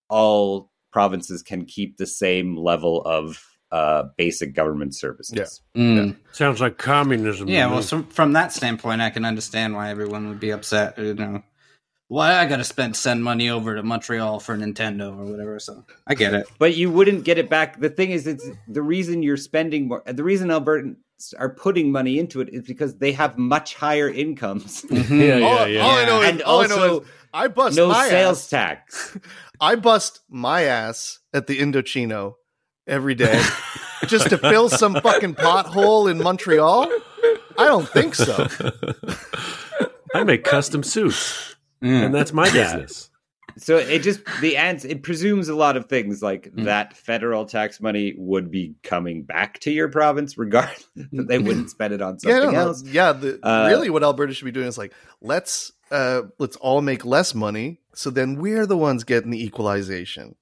[0.09, 5.63] all provinces can keep the same level of uh, basic government services.
[5.77, 6.17] Mm.
[6.33, 7.47] Sounds like communism.
[7.47, 7.83] Yeah, well, me.
[7.85, 10.99] from, from that standpoint, I can understand why everyone would be upset.
[10.99, 11.45] You know,
[12.09, 15.61] why I got to spend send money over to Montreal for Nintendo or whatever.
[15.61, 16.49] So I get it.
[16.59, 17.79] but you wouldn't get it back.
[17.79, 20.03] The thing is, it's the reason you're spending more.
[20.05, 20.97] The reason Albertans
[21.39, 24.85] are putting money into it is because they have much higher incomes.
[24.91, 25.81] yeah, all, yeah, yeah.
[25.83, 28.39] all I know And is, all I know also is I bust no my sales
[28.39, 28.49] ass.
[28.49, 29.19] tax.
[29.61, 32.35] I bust my ass at the Indochino
[32.87, 33.41] every day
[34.07, 36.91] just to fill some fucking pothole in Montreal.
[37.59, 38.49] I don't think so.
[40.15, 42.03] I make custom suits, Yeah.
[42.05, 43.10] and that's my business.
[43.63, 46.65] So it just the answer it presumes a lot of things like Mm.
[46.65, 51.71] that federal tax money would be coming back to your province regardless that they wouldn't
[51.71, 52.61] spend it on yeah, something no.
[52.61, 52.83] else.
[52.85, 53.13] yeah.
[53.13, 57.05] The, Uh, really, what Alberta should be doing is like let's uh, let's all make
[57.05, 60.37] less money, so then we're the ones getting the equalization.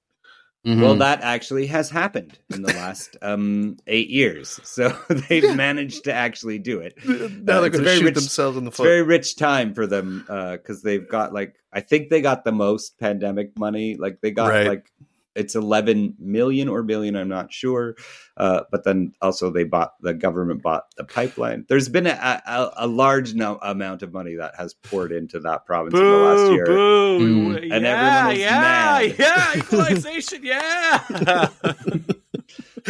[0.67, 0.81] Mhm.
[0.81, 4.59] Well, that actually has happened in the last um, eight years.
[4.65, 6.95] So they've managed to actually do it.
[7.07, 8.83] Now Uh, they're going to very shoot rich- themselves in the It's foot.
[8.85, 12.51] a very rich time for them because they've got like I think they got the
[12.51, 13.95] most pandemic money.
[13.95, 14.67] Like they got Right.
[14.67, 14.91] like
[15.35, 17.15] it's eleven million or billion.
[17.15, 17.95] I'm not sure,
[18.37, 21.65] uh, but then also they bought the government bought the pipeline.
[21.69, 25.65] There's been a, a, a large no, amount of money that has poured into that
[25.65, 26.65] province in the last year.
[26.65, 27.19] boo.
[27.19, 27.71] Mm.
[27.71, 29.15] And yeah, everyone was yeah, mad.
[29.19, 31.49] yeah, equalization, yeah.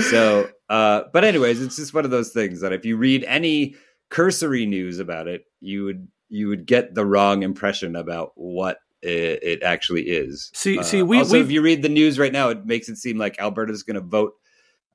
[0.09, 3.75] so uh but anyways it's just one of those things that if you read any
[4.09, 9.43] cursory news about it you would you would get the wrong impression about what it,
[9.43, 10.51] it actually is.
[10.53, 12.89] See- Uh, see, we- also we've- if you read the news right now it makes
[12.89, 14.33] it seem like alberta's going to vote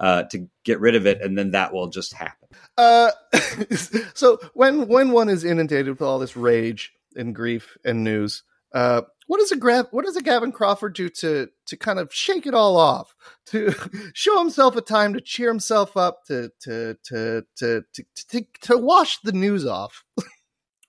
[0.00, 2.48] uh to get rid of it and then that will just happen.
[2.76, 3.10] Uh,
[4.14, 8.42] so when when one is inundated with all this rage and grief and news,
[8.72, 12.12] uh, what does a Gra- what does a Gavin Crawford do to to kind of
[12.12, 13.14] shake it all off,
[13.46, 13.72] to
[14.14, 18.76] show himself a time to cheer himself up, to to to to to to, to
[18.76, 20.02] wash the news off?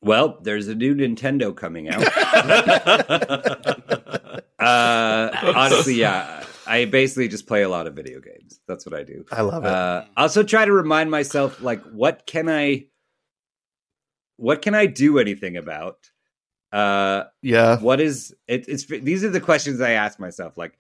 [0.06, 2.02] well there's a new nintendo coming out
[4.60, 9.04] uh honestly yeah i basically just play a lot of video games that's what i
[9.04, 9.70] do I love it.
[9.70, 12.86] Uh, also try to remind myself, like, what can I,
[14.38, 15.98] what can I do anything about?
[16.72, 18.66] Uh, yeah, what is it?
[18.68, 20.58] It's these are the questions I ask myself.
[20.58, 20.78] Like,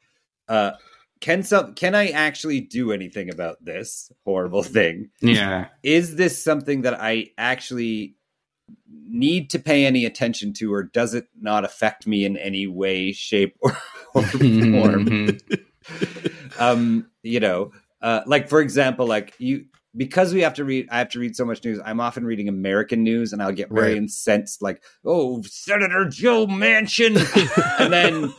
[0.49, 0.71] uh,
[1.21, 5.09] can some can I actually do anything about this horrible thing?
[5.21, 5.67] Yeah.
[5.83, 8.15] Is this something that I actually
[8.89, 13.11] need to pay any attention to, or does it not affect me in any way,
[13.11, 13.77] shape, or,
[14.13, 15.05] or form?
[15.85, 16.59] Mhm.
[16.59, 17.71] um you know
[18.01, 19.65] uh like for example like you
[19.95, 22.49] because we have to read i have to read so much news i'm often reading
[22.49, 23.97] american news and i'll get very Right.
[23.97, 27.17] incensed like oh senator joe manchin
[27.79, 28.33] and then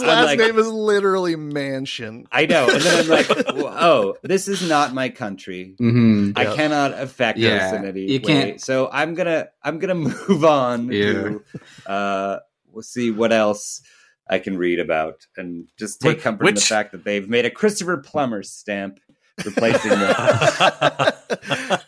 [0.00, 2.26] his last like- name is literally Mansion.
[2.32, 6.32] i know and then i'm like oh this is not my country Mhm.
[6.36, 6.54] i Yeah.
[6.54, 10.44] cannot affect Yeah, us in any you way can't- so i'm gonna i'm gonna move
[10.44, 11.12] on Yeah.
[11.12, 11.42] to
[11.86, 12.38] uh
[12.72, 13.80] we'll see what else
[14.28, 17.44] i can read about and just take Wh- comfort in the fact that they've made
[17.46, 19.00] a christopher plummer stamp
[19.44, 21.14] replacing the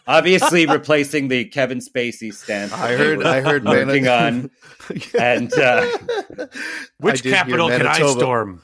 [0.06, 2.72] obviously replacing the Kevin Spacey stamp.
[2.76, 3.24] I heard.
[3.24, 3.64] I heard.
[3.64, 4.50] working on,
[5.18, 5.86] and uh,
[6.98, 8.62] Which capital can I storm?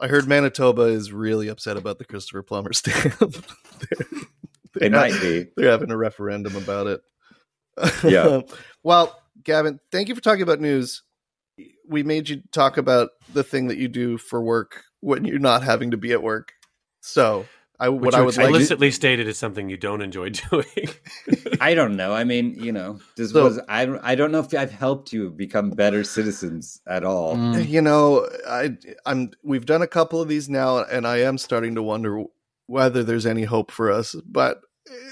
[0.00, 3.18] I heard Manitoba is really upset about the Christopher Plummer stamp.
[3.18, 4.06] They're-
[4.74, 5.46] they might be.
[5.56, 7.00] They're having a referendum about it.
[8.04, 8.42] Yeah.
[8.82, 11.02] well, Gavin, thank you for talking about news.
[11.88, 15.62] We made you talk about the thing that you do for work when you're not
[15.62, 16.52] having to be at work.
[17.00, 17.46] So,
[17.80, 20.88] I Which what you I would like explicitly stated is something you don't enjoy doing.
[21.60, 22.12] I don't know.
[22.12, 23.86] I mean, you know, this So- was I.
[24.02, 27.36] I don't know if I've helped you become better citizens at all.
[27.36, 27.68] Mm.
[27.68, 28.76] you know, I
[29.06, 32.24] I'm we've done a couple of these now and I am starting to wonder
[32.66, 34.60] whether there's any hope for us, but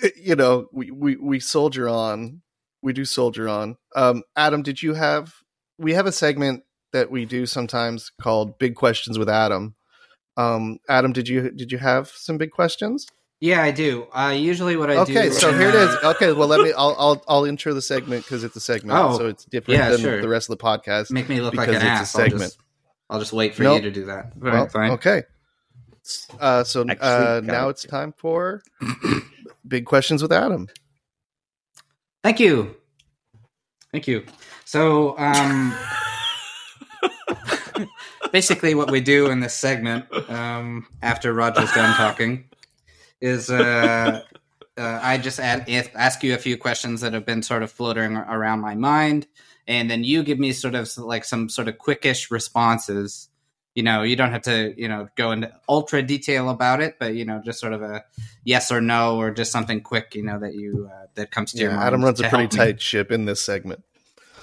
[0.02, 2.42] eh, you know, we we we soldier on.
[2.82, 3.76] We do soldier on.
[3.94, 5.34] Um Adam, did you have
[5.78, 9.75] we have a segment that we do sometimes called Big Questions with Adam.
[10.36, 13.06] Um Adam, did you did you have some big questions?
[13.38, 14.06] Yeah, I do.
[14.14, 15.12] Uh, usually, what I do.
[15.12, 15.94] Okay, so here it is.
[16.02, 19.18] Okay, well let me I'll I'll I'll intro the segment because it's a segment, Oh,
[19.18, 20.20] so it's different yeah, than sure.
[20.22, 21.10] the rest of the podcast.
[21.10, 22.14] Make me look like because an it's a ass.
[22.14, 22.42] I'll segment.
[22.44, 22.58] just,
[23.10, 23.82] I'll just wait for Nope.
[23.82, 24.32] you to do that.
[24.38, 24.90] Well, Right, fine.
[24.92, 25.22] Okay.
[26.40, 28.62] Uh, so uh, Actually, now it's time for
[29.68, 30.68] big questions with Adam.
[32.22, 32.74] Thank you.
[33.92, 34.24] Thank you.
[34.64, 35.74] So, um,
[38.36, 42.44] basically, what we do in this segment, um, after Roger's done talking,
[43.18, 44.20] is uh,
[44.76, 48.14] uh, I just add, ask you a few questions that have been sort of floating
[48.14, 49.26] around my mind,
[49.66, 53.30] and then you give me sort of like some sort of quickish responses.
[53.74, 57.14] You know, you don't have to, you know, go into ultra detail about it, but
[57.14, 58.04] you know, just sort of a
[58.44, 61.58] yes or no, or just something quick, you know, that you uh, that comes to
[61.58, 61.84] your mind.
[61.84, 62.58] Adam runs a pretty help me.
[62.58, 63.82] tight ship in this segment.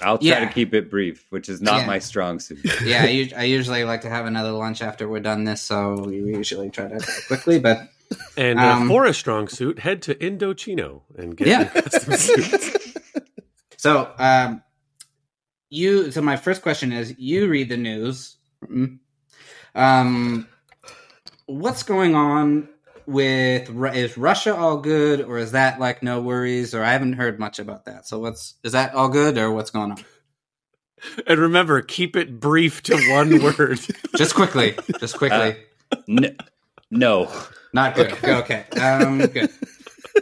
[0.02, 0.40] I'll try Yeah.
[0.46, 1.86] to keep it brief, which is not Yeah.
[1.86, 2.58] my strong suit.
[2.84, 6.16] yeah, I, I usually like to have another lunch after we're done this, so we
[6.16, 7.58] usually try to quickly.
[7.58, 7.88] But
[8.36, 11.64] And uh, Um, for a strong suit, head to Indochino and get Yeah.
[11.64, 12.94] custom suits.
[13.76, 14.62] so, um,
[15.70, 16.10] you.
[16.10, 18.36] So my first question is: You read the news.
[18.66, 18.98] Mm.
[19.74, 20.48] Um,
[21.46, 22.68] what's going on
[23.06, 26.74] with is Russia all good, or is that like no worries?
[26.74, 28.06] Or I haven't heard much about that.
[28.06, 30.04] So what's is that all good, or what's going on?
[31.26, 33.80] And remember, keep it brief to one word.
[34.16, 35.56] Just quickly, just quickly.
[36.08, 36.36] N-
[36.90, 37.30] no,
[37.74, 38.12] Not good.
[38.24, 38.64] Okay.
[38.80, 39.50] Um, good.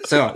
[0.07, 0.35] So,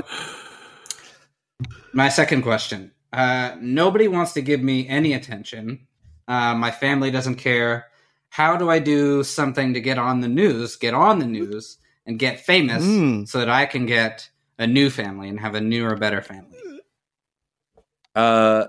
[1.93, 2.93] my second question.
[3.13, 5.87] Uh, nobody wants to give me any attention.
[6.29, 7.87] Uh, my family doesn't care
[8.29, 12.19] how do I do something to get on the news, get on the news, and
[12.19, 13.29] get famous Mm.
[13.29, 16.59] so that I can get a new family and have a newer, better family?
[18.15, 18.67] Uh,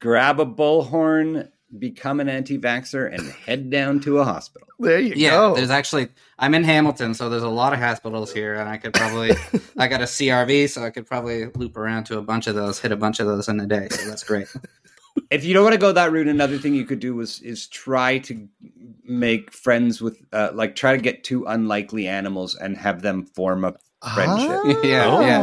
[0.00, 4.68] grab a bullhorn, become an anti-vaxxer, and head down to a hospital.
[4.78, 5.54] There you Yeah, go.
[5.54, 6.08] there's actually
[6.38, 9.30] I'm in Hamilton, so there's a lot of hospitals here, and I could probably
[9.78, 12.80] I got a CRV, so I could probably loop around to a bunch of those,
[12.80, 13.88] hit a bunch of those in a day.
[13.90, 14.48] So that's great.
[15.30, 17.66] If you don't want to go that route, another thing you could do is is
[17.68, 18.48] try to
[19.04, 23.64] make friends with, uh, like, try to get two unlikely animals and have them form
[23.64, 23.74] a
[24.14, 24.84] friendship.
[24.84, 25.20] yeah, Oh.
[25.20, 25.40] yeah,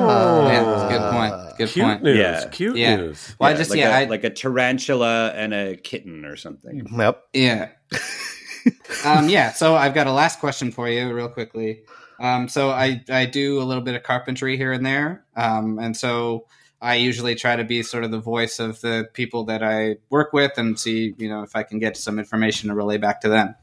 [0.48, 0.64] yeah.
[0.64, 1.58] That's a good point.
[1.58, 2.04] Good Cute point.
[2.04, 2.18] news.
[2.18, 2.48] Yeah.
[2.50, 2.96] Cute Yeah.
[2.96, 3.36] news.
[3.40, 6.88] Well, I just like yeah, a, I, like a tarantula and a kitten or something.
[6.98, 7.24] Yep.
[7.34, 7.70] Yeah.
[9.06, 9.52] um, yeah.
[9.52, 11.82] So I've got a last question for you, real quickly.
[12.20, 15.96] Um, so I I do a little bit of carpentry here and there, um, and
[15.96, 16.48] so
[16.82, 20.34] I usually try to be sort of the voice of the people that I work
[20.34, 23.30] with and see you know if I can get some information to relay back to
[23.30, 23.56] them.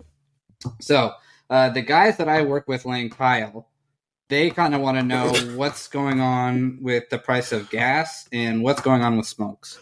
[0.81, 1.13] So
[1.49, 3.69] uh, the guys that I work with laying pile,
[4.29, 8.63] they kind of want to know what's going on with the price of gas and
[8.63, 9.79] what's going on with smokes.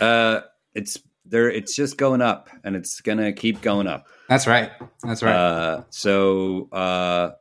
[0.00, 0.40] Uh,
[0.74, 1.48] it's there.
[1.48, 4.06] It's just going up, and it's gonna keep going up.
[4.28, 4.72] That's right.
[5.04, 5.34] That's right.
[5.34, 7.32] Uh, so uh,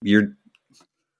[0.00, 0.36] you're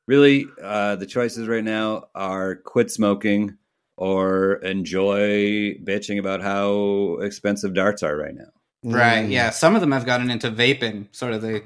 [0.07, 3.57] really uh, the choices right now are quit smoking
[3.96, 8.50] or enjoy bitching about how expensive darts are right now.
[8.82, 9.24] Right.
[9.26, 9.30] Mm.
[9.30, 9.50] Yeah.
[9.50, 11.07] Some of them have gotten into vaping.
[11.14, 11.62] Sort of they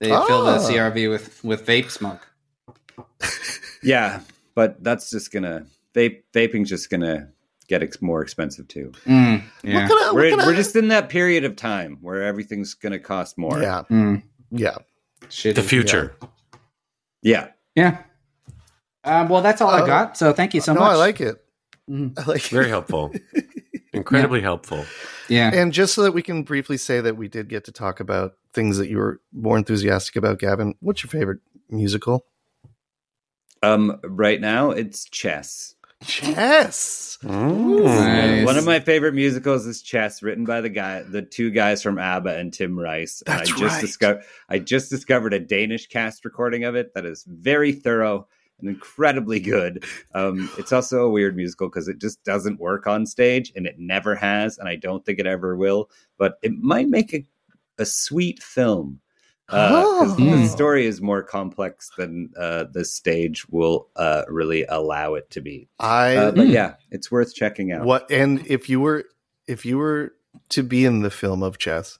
[0.00, 0.68] they fill the Ah.
[0.68, 2.26] CRV with with vape smoke.
[3.82, 4.22] Yeah,
[4.56, 6.22] but that's just gonna vape.
[6.34, 7.28] Vaping's just gonna
[7.68, 8.90] get ex- more expensive too.
[9.06, 9.86] Mm, What yeah.
[9.88, 10.14] kind of?
[10.16, 13.62] We're, what we're just in that period of time where everything's gonna cost more.
[13.62, 13.82] Yeah.
[13.88, 14.78] Mm, Yeah.
[15.28, 15.54] shitty.
[15.54, 16.16] The future.
[16.20, 16.28] yeah.
[17.22, 17.48] Yeah.
[19.04, 20.16] Um, well, that's all I Uh, got.
[20.16, 20.90] So thank you so no, much.
[20.92, 21.44] I like it.
[21.88, 22.18] Mhm.
[22.18, 22.50] I like it.
[22.50, 23.12] Very helpful.
[23.92, 24.84] Incredibly helpful.
[25.28, 25.50] Yeah.
[25.52, 28.34] And just so that we can briefly say that we did get to talk about
[28.52, 32.26] things that you were more enthusiastic about, Gavin, what's your favorite musical?
[33.62, 35.74] Um, right now it's chess.
[36.04, 37.18] Chess.
[37.22, 38.46] Nice.
[38.46, 41.98] One of my favorite musicals is Chess, written by the guy, the two guys from
[41.98, 43.22] ABBA and Tim Rice.
[43.26, 43.80] And That's I just right.
[43.80, 48.28] discovered, I just discovered a Danish cast recording of it that is very thorough
[48.60, 49.84] and incredibly good.
[50.14, 53.76] Um, it's also a weird musical because it just doesn't work on stage, and it
[53.78, 55.90] never has, and I don't think it ever will.
[56.16, 57.26] But it might make a,
[57.78, 59.00] a sweet film.
[59.50, 60.24] Uh, 'cause Oh.
[60.36, 65.40] the story is more complex than uh, the stage will uh, really allow it to
[65.40, 65.68] be.
[65.78, 67.84] I Uh, but yeah, it's worth checking out.
[67.84, 69.04] what and if you were
[69.46, 70.12] if you were
[70.50, 71.98] to be in the film of chess,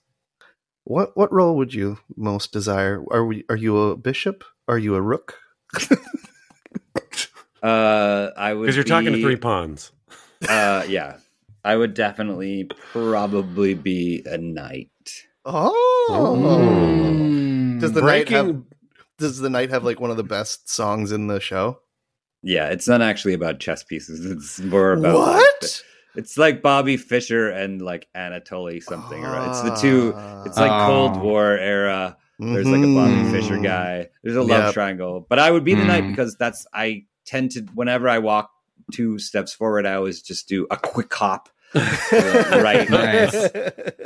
[0.84, 3.02] what what role would you most desire?
[3.10, 4.44] Are we are you a bishop?
[4.68, 5.38] Are you a rook?
[7.60, 9.90] Uh, I would Because you're talking to three pawns.
[10.48, 11.16] Uh, yeah,
[11.64, 14.90] I would definitely probably be a knight.
[15.50, 16.36] Oh.
[16.38, 17.80] Mm.
[17.80, 18.62] Does the night have
[19.18, 21.80] does the knight have like one of the best songs in the show?
[22.42, 24.24] Yeah, it's not actually about chess pieces.
[24.24, 25.60] It's more about what?
[25.60, 25.82] the-
[26.14, 29.24] it's like Bobby Fischer and like Anatoly something.
[29.24, 30.14] Or it's the two.
[30.46, 30.86] It's like Oh.
[30.86, 32.16] Cold War era.
[32.40, 33.30] There's like a Bobby Mhm.
[33.32, 34.08] Fischer guy.
[34.22, 34.74] There's a love Yep.
[34.74, 35.26] triangle.
[35.28, 36.10] But I would be the knight Mm.
[36.10, 38.50] because that's I tend to whenever I walk
[38.92, 43.50] two steps forward, I always just do a quick hop right Nice.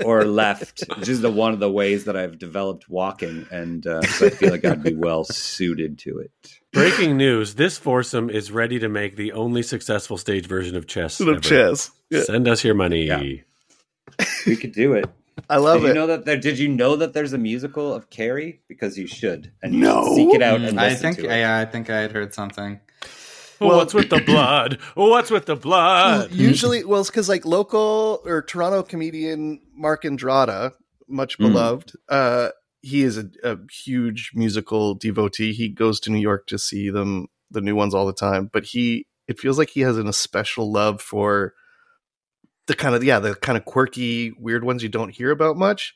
[0.04, 4.02] or left, which is the one of the ways that I've developed walking, and uh,
[4.02, 6.30] so I feel like I'd be well suited to it.
[6.72, 11.20] Breaking news: This foursome is ready to make the only successful stage version of chess.
[11.20, 11.40] Of ever.
[11.40, 11.90] chess.
[12.10, 12.22] Yeah.
[12.24, 13.04] Send us your money.
[13.06, 13.22] Yeah.
[14.46, 15.06] We could do it.
[15.48, 16.36] I love did you know that there?
[16.36, 18.60] Did you know that there's a musical of Carrie?
[18.68, 20.04] Because you should, and you No.
[20.04, 21.38] should seek it out and Mm, I listen think to it.
[21.38, 22.80] yeah, I think I had heard something.
[23.62, 24.78] Oh, Well- what's with the blood?
[24.96, 26.32] Oh, what's with the blood?
[26.32, 30.72] Usually, well, it's because like local or Toronto comedian Mark Andrada,
[31.08, 31.48] much Mm.
[31.52, 32.48] beloved, uh,
[32.80, 35.52] he is a, a huge musical devotee.
[35.52, 38.50] He goes to New York to see them, the new ones, all the time.
[38.52, 41.54] But he, it feels like he has an especial love for
[42.66, 45.94] the kind of yeah, the kind of quirky, weird ones you don't hear about much.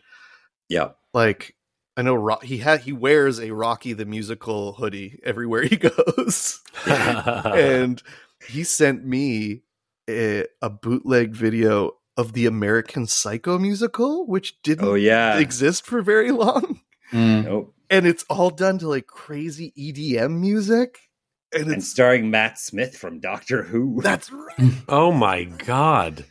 [0.69, 0.91] Yeah.
[1.13, 1.56] Like
[1.97, 5.77] I know Ro- he had he wears a Rocky the musical hoodie everywhere he
[6.17, 8.03] goes and
[8.47, 9.63] he sent me
[10.09, 15.39] a, a bootleg video of the American Psycho musical, which didn't Oh yeah.
[15.39, 16.81] exist for very long,
[17.13, 17.45] Mm.
[17.45, 17.75] Nope.
[17.91, 20.99] and it's all done to like crazy EDM music,
[21.53, 24.01] and And it's starring Matt Smith from Doctor Who.
[24.03, 26.25] that's right, oh my god!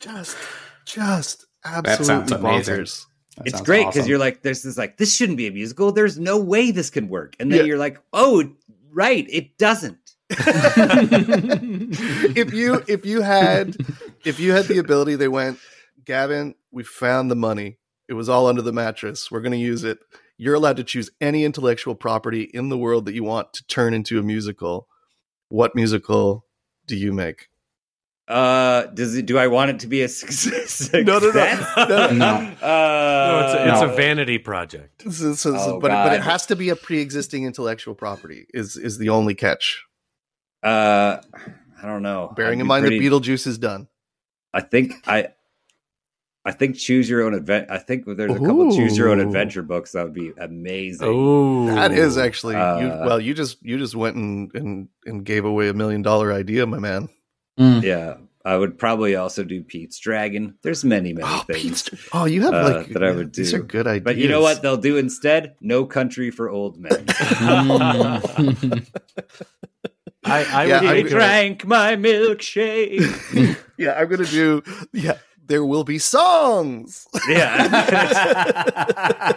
[0.00, 0.36] just
[0.84, 1.86] just sounds
[2.32, 2.86] absolutely amazing.
[3.38, 3.44] Bonkers.
[3.44, 4.10] That it's great because awesome.
[4.10, 5.92] you're like, there's this like, this shouldn't be a musical.
[5.92, 7.34] There's no way this can work.
[7.40, 7.64] And then Yeah.
[7.66, 8.44] you're like, oh,
[8.92, 9.98] right, it doesn't.
[10.30, 10.36] if
[12.52, 13.76] you if you had
[14.24, 15.58] if you had the ability, they went,
[16.04, 17.78] Gavin, We found the money.
[18.08, 19.30] It was all under the mattress.
[19.30, 19.98] We're going to use it.
[20.38, 23.92] You're allowed to choose any intellectual property in the world that you want to turn
[23.92, 24.88] into a musical.
[25.48, 26.44] What musical
[26.86, 27.48] do you make?
[28.28, 29.24] Uh, does it?
[29.24, 30.92] Do I want it to be a success?
[30.92, 31.30] No, no, no.
[31.30, 32.12] No, no.
[32.12, 32.26] No.
[32.60, 33.90] Uh, No, it's a, it's no.
[33.92, 35.02] a vanity project.
[35.02, 38.46] So- so- so- Oh, but, but it has to be a pre-existing intellectual property.
[38.52, 39.82] Is is the only catch?
[40.62, 41.18] Uh,
[41.82, 42.32] I don't know.
[42.36, 43.88] Bearing I'd in mind pretty- that Beetlejuice is done.
[44.52, 45.28] I think I.
[46.44, 47.70] I think choose your own adventure.
[47.70, 51.06] I think there's a couple choose your own adventure books that would be amazing.
[51.06, 53.20] Oh, That is actually you, Uh, well.
[53.20, 56.78] You just you just went and, and and gave away a million dollar idea, my
[56.78, 57.10] man.
[57.58, 57.82] Mm.
[57.82, 60.54] Yeah, I would probably also do Pete's Dragon.
[60.62, 61.82] There's many, many Oh, things.
[61.88, 63.42] Pete's, oh, you have uh, like that I would do.
[63.42, 64.04] These are good ideas.
[64.04, 65.56] But you know what they'll do instead?
[65.60, 67.04] No Country for Old Men.
[70.24, 73.56] I, I Yeah, would I I make would- drank my milkshake.
[73.78, 74.60] Yeah, I'm gonna do.
[74.92, 77.06] Yeah, there will be songs.
[77.28, 79.34] yeah.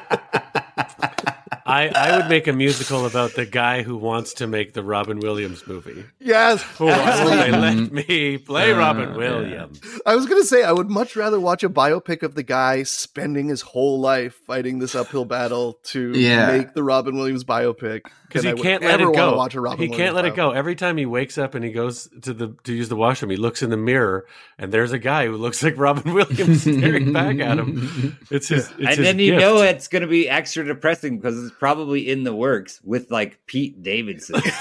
[1.72, 5.20] I, I would make a musical about the guy who wants to make the Robin
[5.20, 6.04] Williams movie.
[6.20, 9.16] yes, Why actually, they let me play Uh, Robin yeah.
[9.18, 9.80] Williams?
[10.06, 13.48] I was gonna say I would much rather watch a biopic of the guy spending
[13.48, 16.48] his whole life fighting this uphill battle to Yeah.
[16.58, 18.02] make the Robin Williams biopic
[18.32, 19.36] Because he I can't let it go.
[19.36, 20.52] Watch a Robin he Williams can't let it go.
[20.52, 23.38] Every time he wakes up and he goes to the to use the washroom, he
[23.38, 24.26] looks in the mirror
[24.58, 28.18] and there's a guy who looks like Robin Williams staring back at him.
[28.32, 28.70] It's his.
[28.70, 29.42] It's and his then you gift.
[29.42, 33.46] know it's going to be extra depressing because it's probably in the works with like
[33.46, 34.42] Pete Davidson.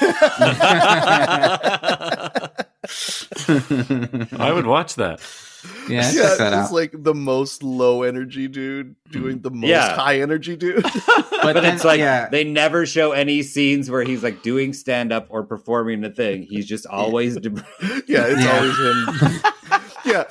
[4.38, 5.20] I would watch that.
[5.88, 6.72] Yeah, check Yeah, that it's out.
[6.72, 9.94] like the most low energy dude doing the most Yeah.
[9.94, 10.82] high energy dude.
[11.42, 12.28] but then- it's like yeah.
[12.28, 16.42] they never show any scenes where he's like doing stand up or performing a thing.
[16.48, 17.50] He's just always de-
[18.06, 18.56] yeah, it's Yeah.
[18.56, 19.40] always him.
[20.04, 20.24] yeah,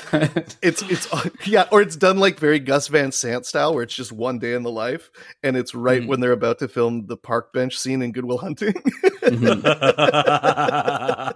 [0.63, 1.07] it's it's
[1.47, 4.53] yeah, or it's done like very Gus Van Sant style, where it's just one day
[4.53, 5.11] in the life,
[5.43, 6.07] and it's right Mhm.
[6.07, 8.73] when they're about to film the park bench scene in Good Will Hunting.
[8.73, 9.63] Mhm.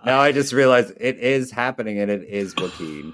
[0.06, 3.14] now I just realized it is happening and it is Joaquin.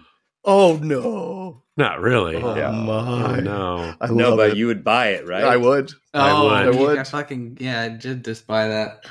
[0.50, 1.64] Oh no!
[1.78, 2.36] Not really.
[2.38, 2.70] Oh Yeah.
[2.70, 3.38] Oh, my!
[3.38, 3.96] Oh, no.
[4.02, 4.58] I no, love but it.
[4.58, 5.44] you would buy it, right?
[5.44, 5.92] I would.
[6.14, 6.54] Oh, I oh, would.
[6.54, 6.98] I I would.
[6.98, 9.06] I fucking yeah, I did just buy that.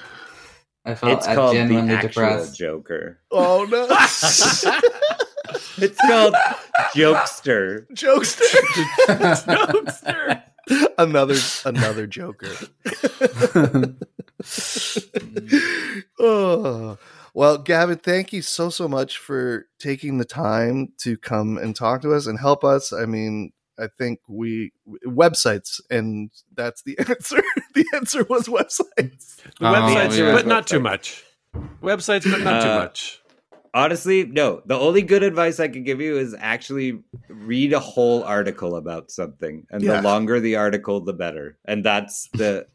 [0.84, 2.57] I felt It's called the genuinely actual depressed.
[2.57, 3.20] Joker.
[3.30, 3.86] Oh no!
[5.80, 6.34] It's called
[6.95, 7.86] Jokester.
[7.93, 8.43] Jokester.
[10.68, 10.93] Jokester.
[10.99, 12.51] another another Joker.
[16.18, 16.99] oh.
[17.39, 22.03] Well, Gavin, thank you so so much for taking the time to come and talk
[22.03, 22.93] to us and help us.
[22.93, 24.72] I mean, I think we
[25.07, 27.41] websites, and that's the answer.
[27.76, 29.36] the answer was websites.
[29.36, 30.32] The Oh, websites, yeah.
[30.32, 31.22] but not too much.
[31.80, 33.20] Websites, but not too Uh, much.
[33.72, 34.61] Honestly, no.
[34.66, 39.12] The only good advice I could give you is actually read a whole article about
[39.12, 39.64] something.
[39.70, 39.99] And Yeah.
[39.99, 41.57] the longer the article, the better.
[41.64, 42.66] And that's the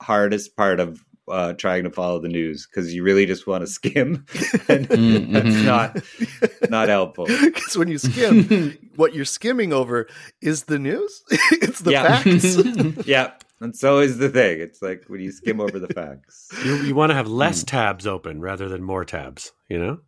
[0.00, 3.66] hardest part of uh, trying to follow the news because you really just want to
[3.66, 4.26] skim.
[4.68, 5.64] and Mm, that's mhm.
[5.64, 7.26] not not helpful.
[7.42, 10.06] Because when you skim, what you're skimming over
[10.42, 11.22] is the news.
[11.52, 12.18] it's the Yeah.
[12.22, 13.06] facts.
[13.06, 13.32] Yeah.
[13.60, 14.60] And so is the thing.
[14.60, 16.48] It's like when you skim over the facts.
[16.64, 19.98] You, you want to have less tabs open rather than more tabs, you know?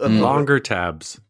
[0.00, 0.20] Mm.
[0.20, 1.20] Longer tabs.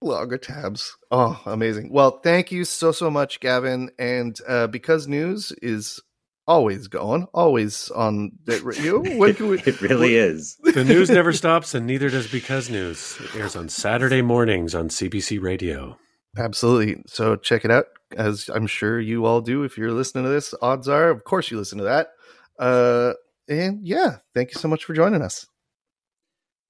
[0.00, 0.96] Longer tabs.
[1.10, 1.90] Oh, amazing.
[1.92, 3.90] Well, thank you so, so much, Gavin.
[3.98, 6.00] And uh, because news is
[6.46, 9.60] always going, always on the radio, when can we?
[9.60, 10.56] It really is.
[10.74, 13.16] The news never stops, and neither does Because News.
[13.20, 15.96] It airs on Saturday mornings on CBC Radio.
[16.36, 17.02] Absolutely.
[17.06, 17.86] So check it out,
[18.16, 19.62] as I'm sure you all do.
[19.62, 22.08] If you're listening to this, odds are, of course, you listen to that.
[22.58, 23.12] Uh,
[23.48, 25.46] and yeah, thank you so much for joining us.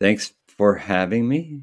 [0.00, 1.62] Thanks for having me.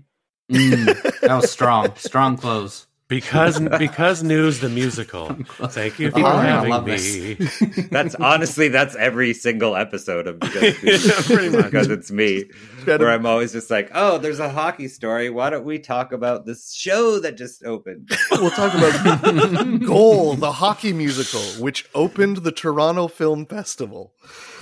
[0.51, 2.87] Mm, that was strong, strong close.
[3.11, 5.35] Because because News the musical.
[5.67, 7.33] Thank you for oh, People having love me.
[7.33, 7.59] this.
[7.91, 10.81] That's honestly that's every single episode of Because
[11.29, 12.45] Yeah, because it's me.
[12.85, 15.29] Where I'm always just like, oh, there's a hockey story.
[15.29, 18.09] Why don't we talk about this show that just opened?
[18.31, 24.13] We'll talk about Goal, the hockey musical, which opened the Toronto Film Festival.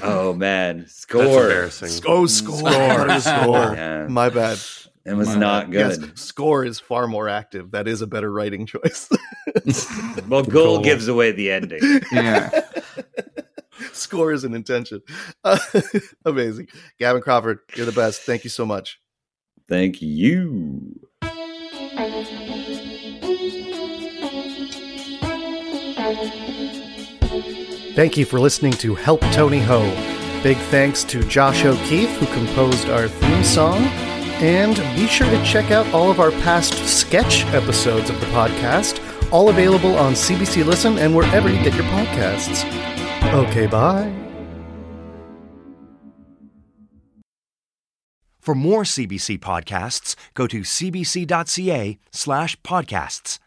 [0.02, 1.44] Oh man, That's score.
[1.44, 2.04] embarrassing.
[2.08, 2.58] Oh, score.
[2.58, 3.20] Score.
[3.20, 3.76] score.
[3.76, 4.08] Yeah.
[4.10, 4.58] My bad.
[5.06, 6.18] It was My not Yes, good.
[6.20, 7.72] score is far more active.
[7.72, 9.10] That is a better writing choice.
[10.28, 10.84] Well, goal, Goal.
[10.84, 11.80] gives away the ending.
[12.12, 12.50] Yeah.
[13.94, 15.02] score is an intention.
[15.44, 15.58] Uh,
[16.26, 16.68] amazing.
[17.00, 18.22] Gavin Crawford, you're the best.
[18.22, 19.00] Thank you so much.
[19.68, 21.00] Thank you.
[27.96, 29.82] Thank you for listening to Help Tony Ho.
[30.42, 33.84] Big thanks to Josh O'Keefe, who composed our theme song.
[34.42, 39.04] And be sure to check out all of our past sketch episodes of the podcast
[39.32, 42.66] all available on CBC Listen and wherever you get your podcasts.
[43.34, 44.14] Okay, bye.
[48.40, 53.40] For more CBC podcasts, go to cbc.ca slash podcasts.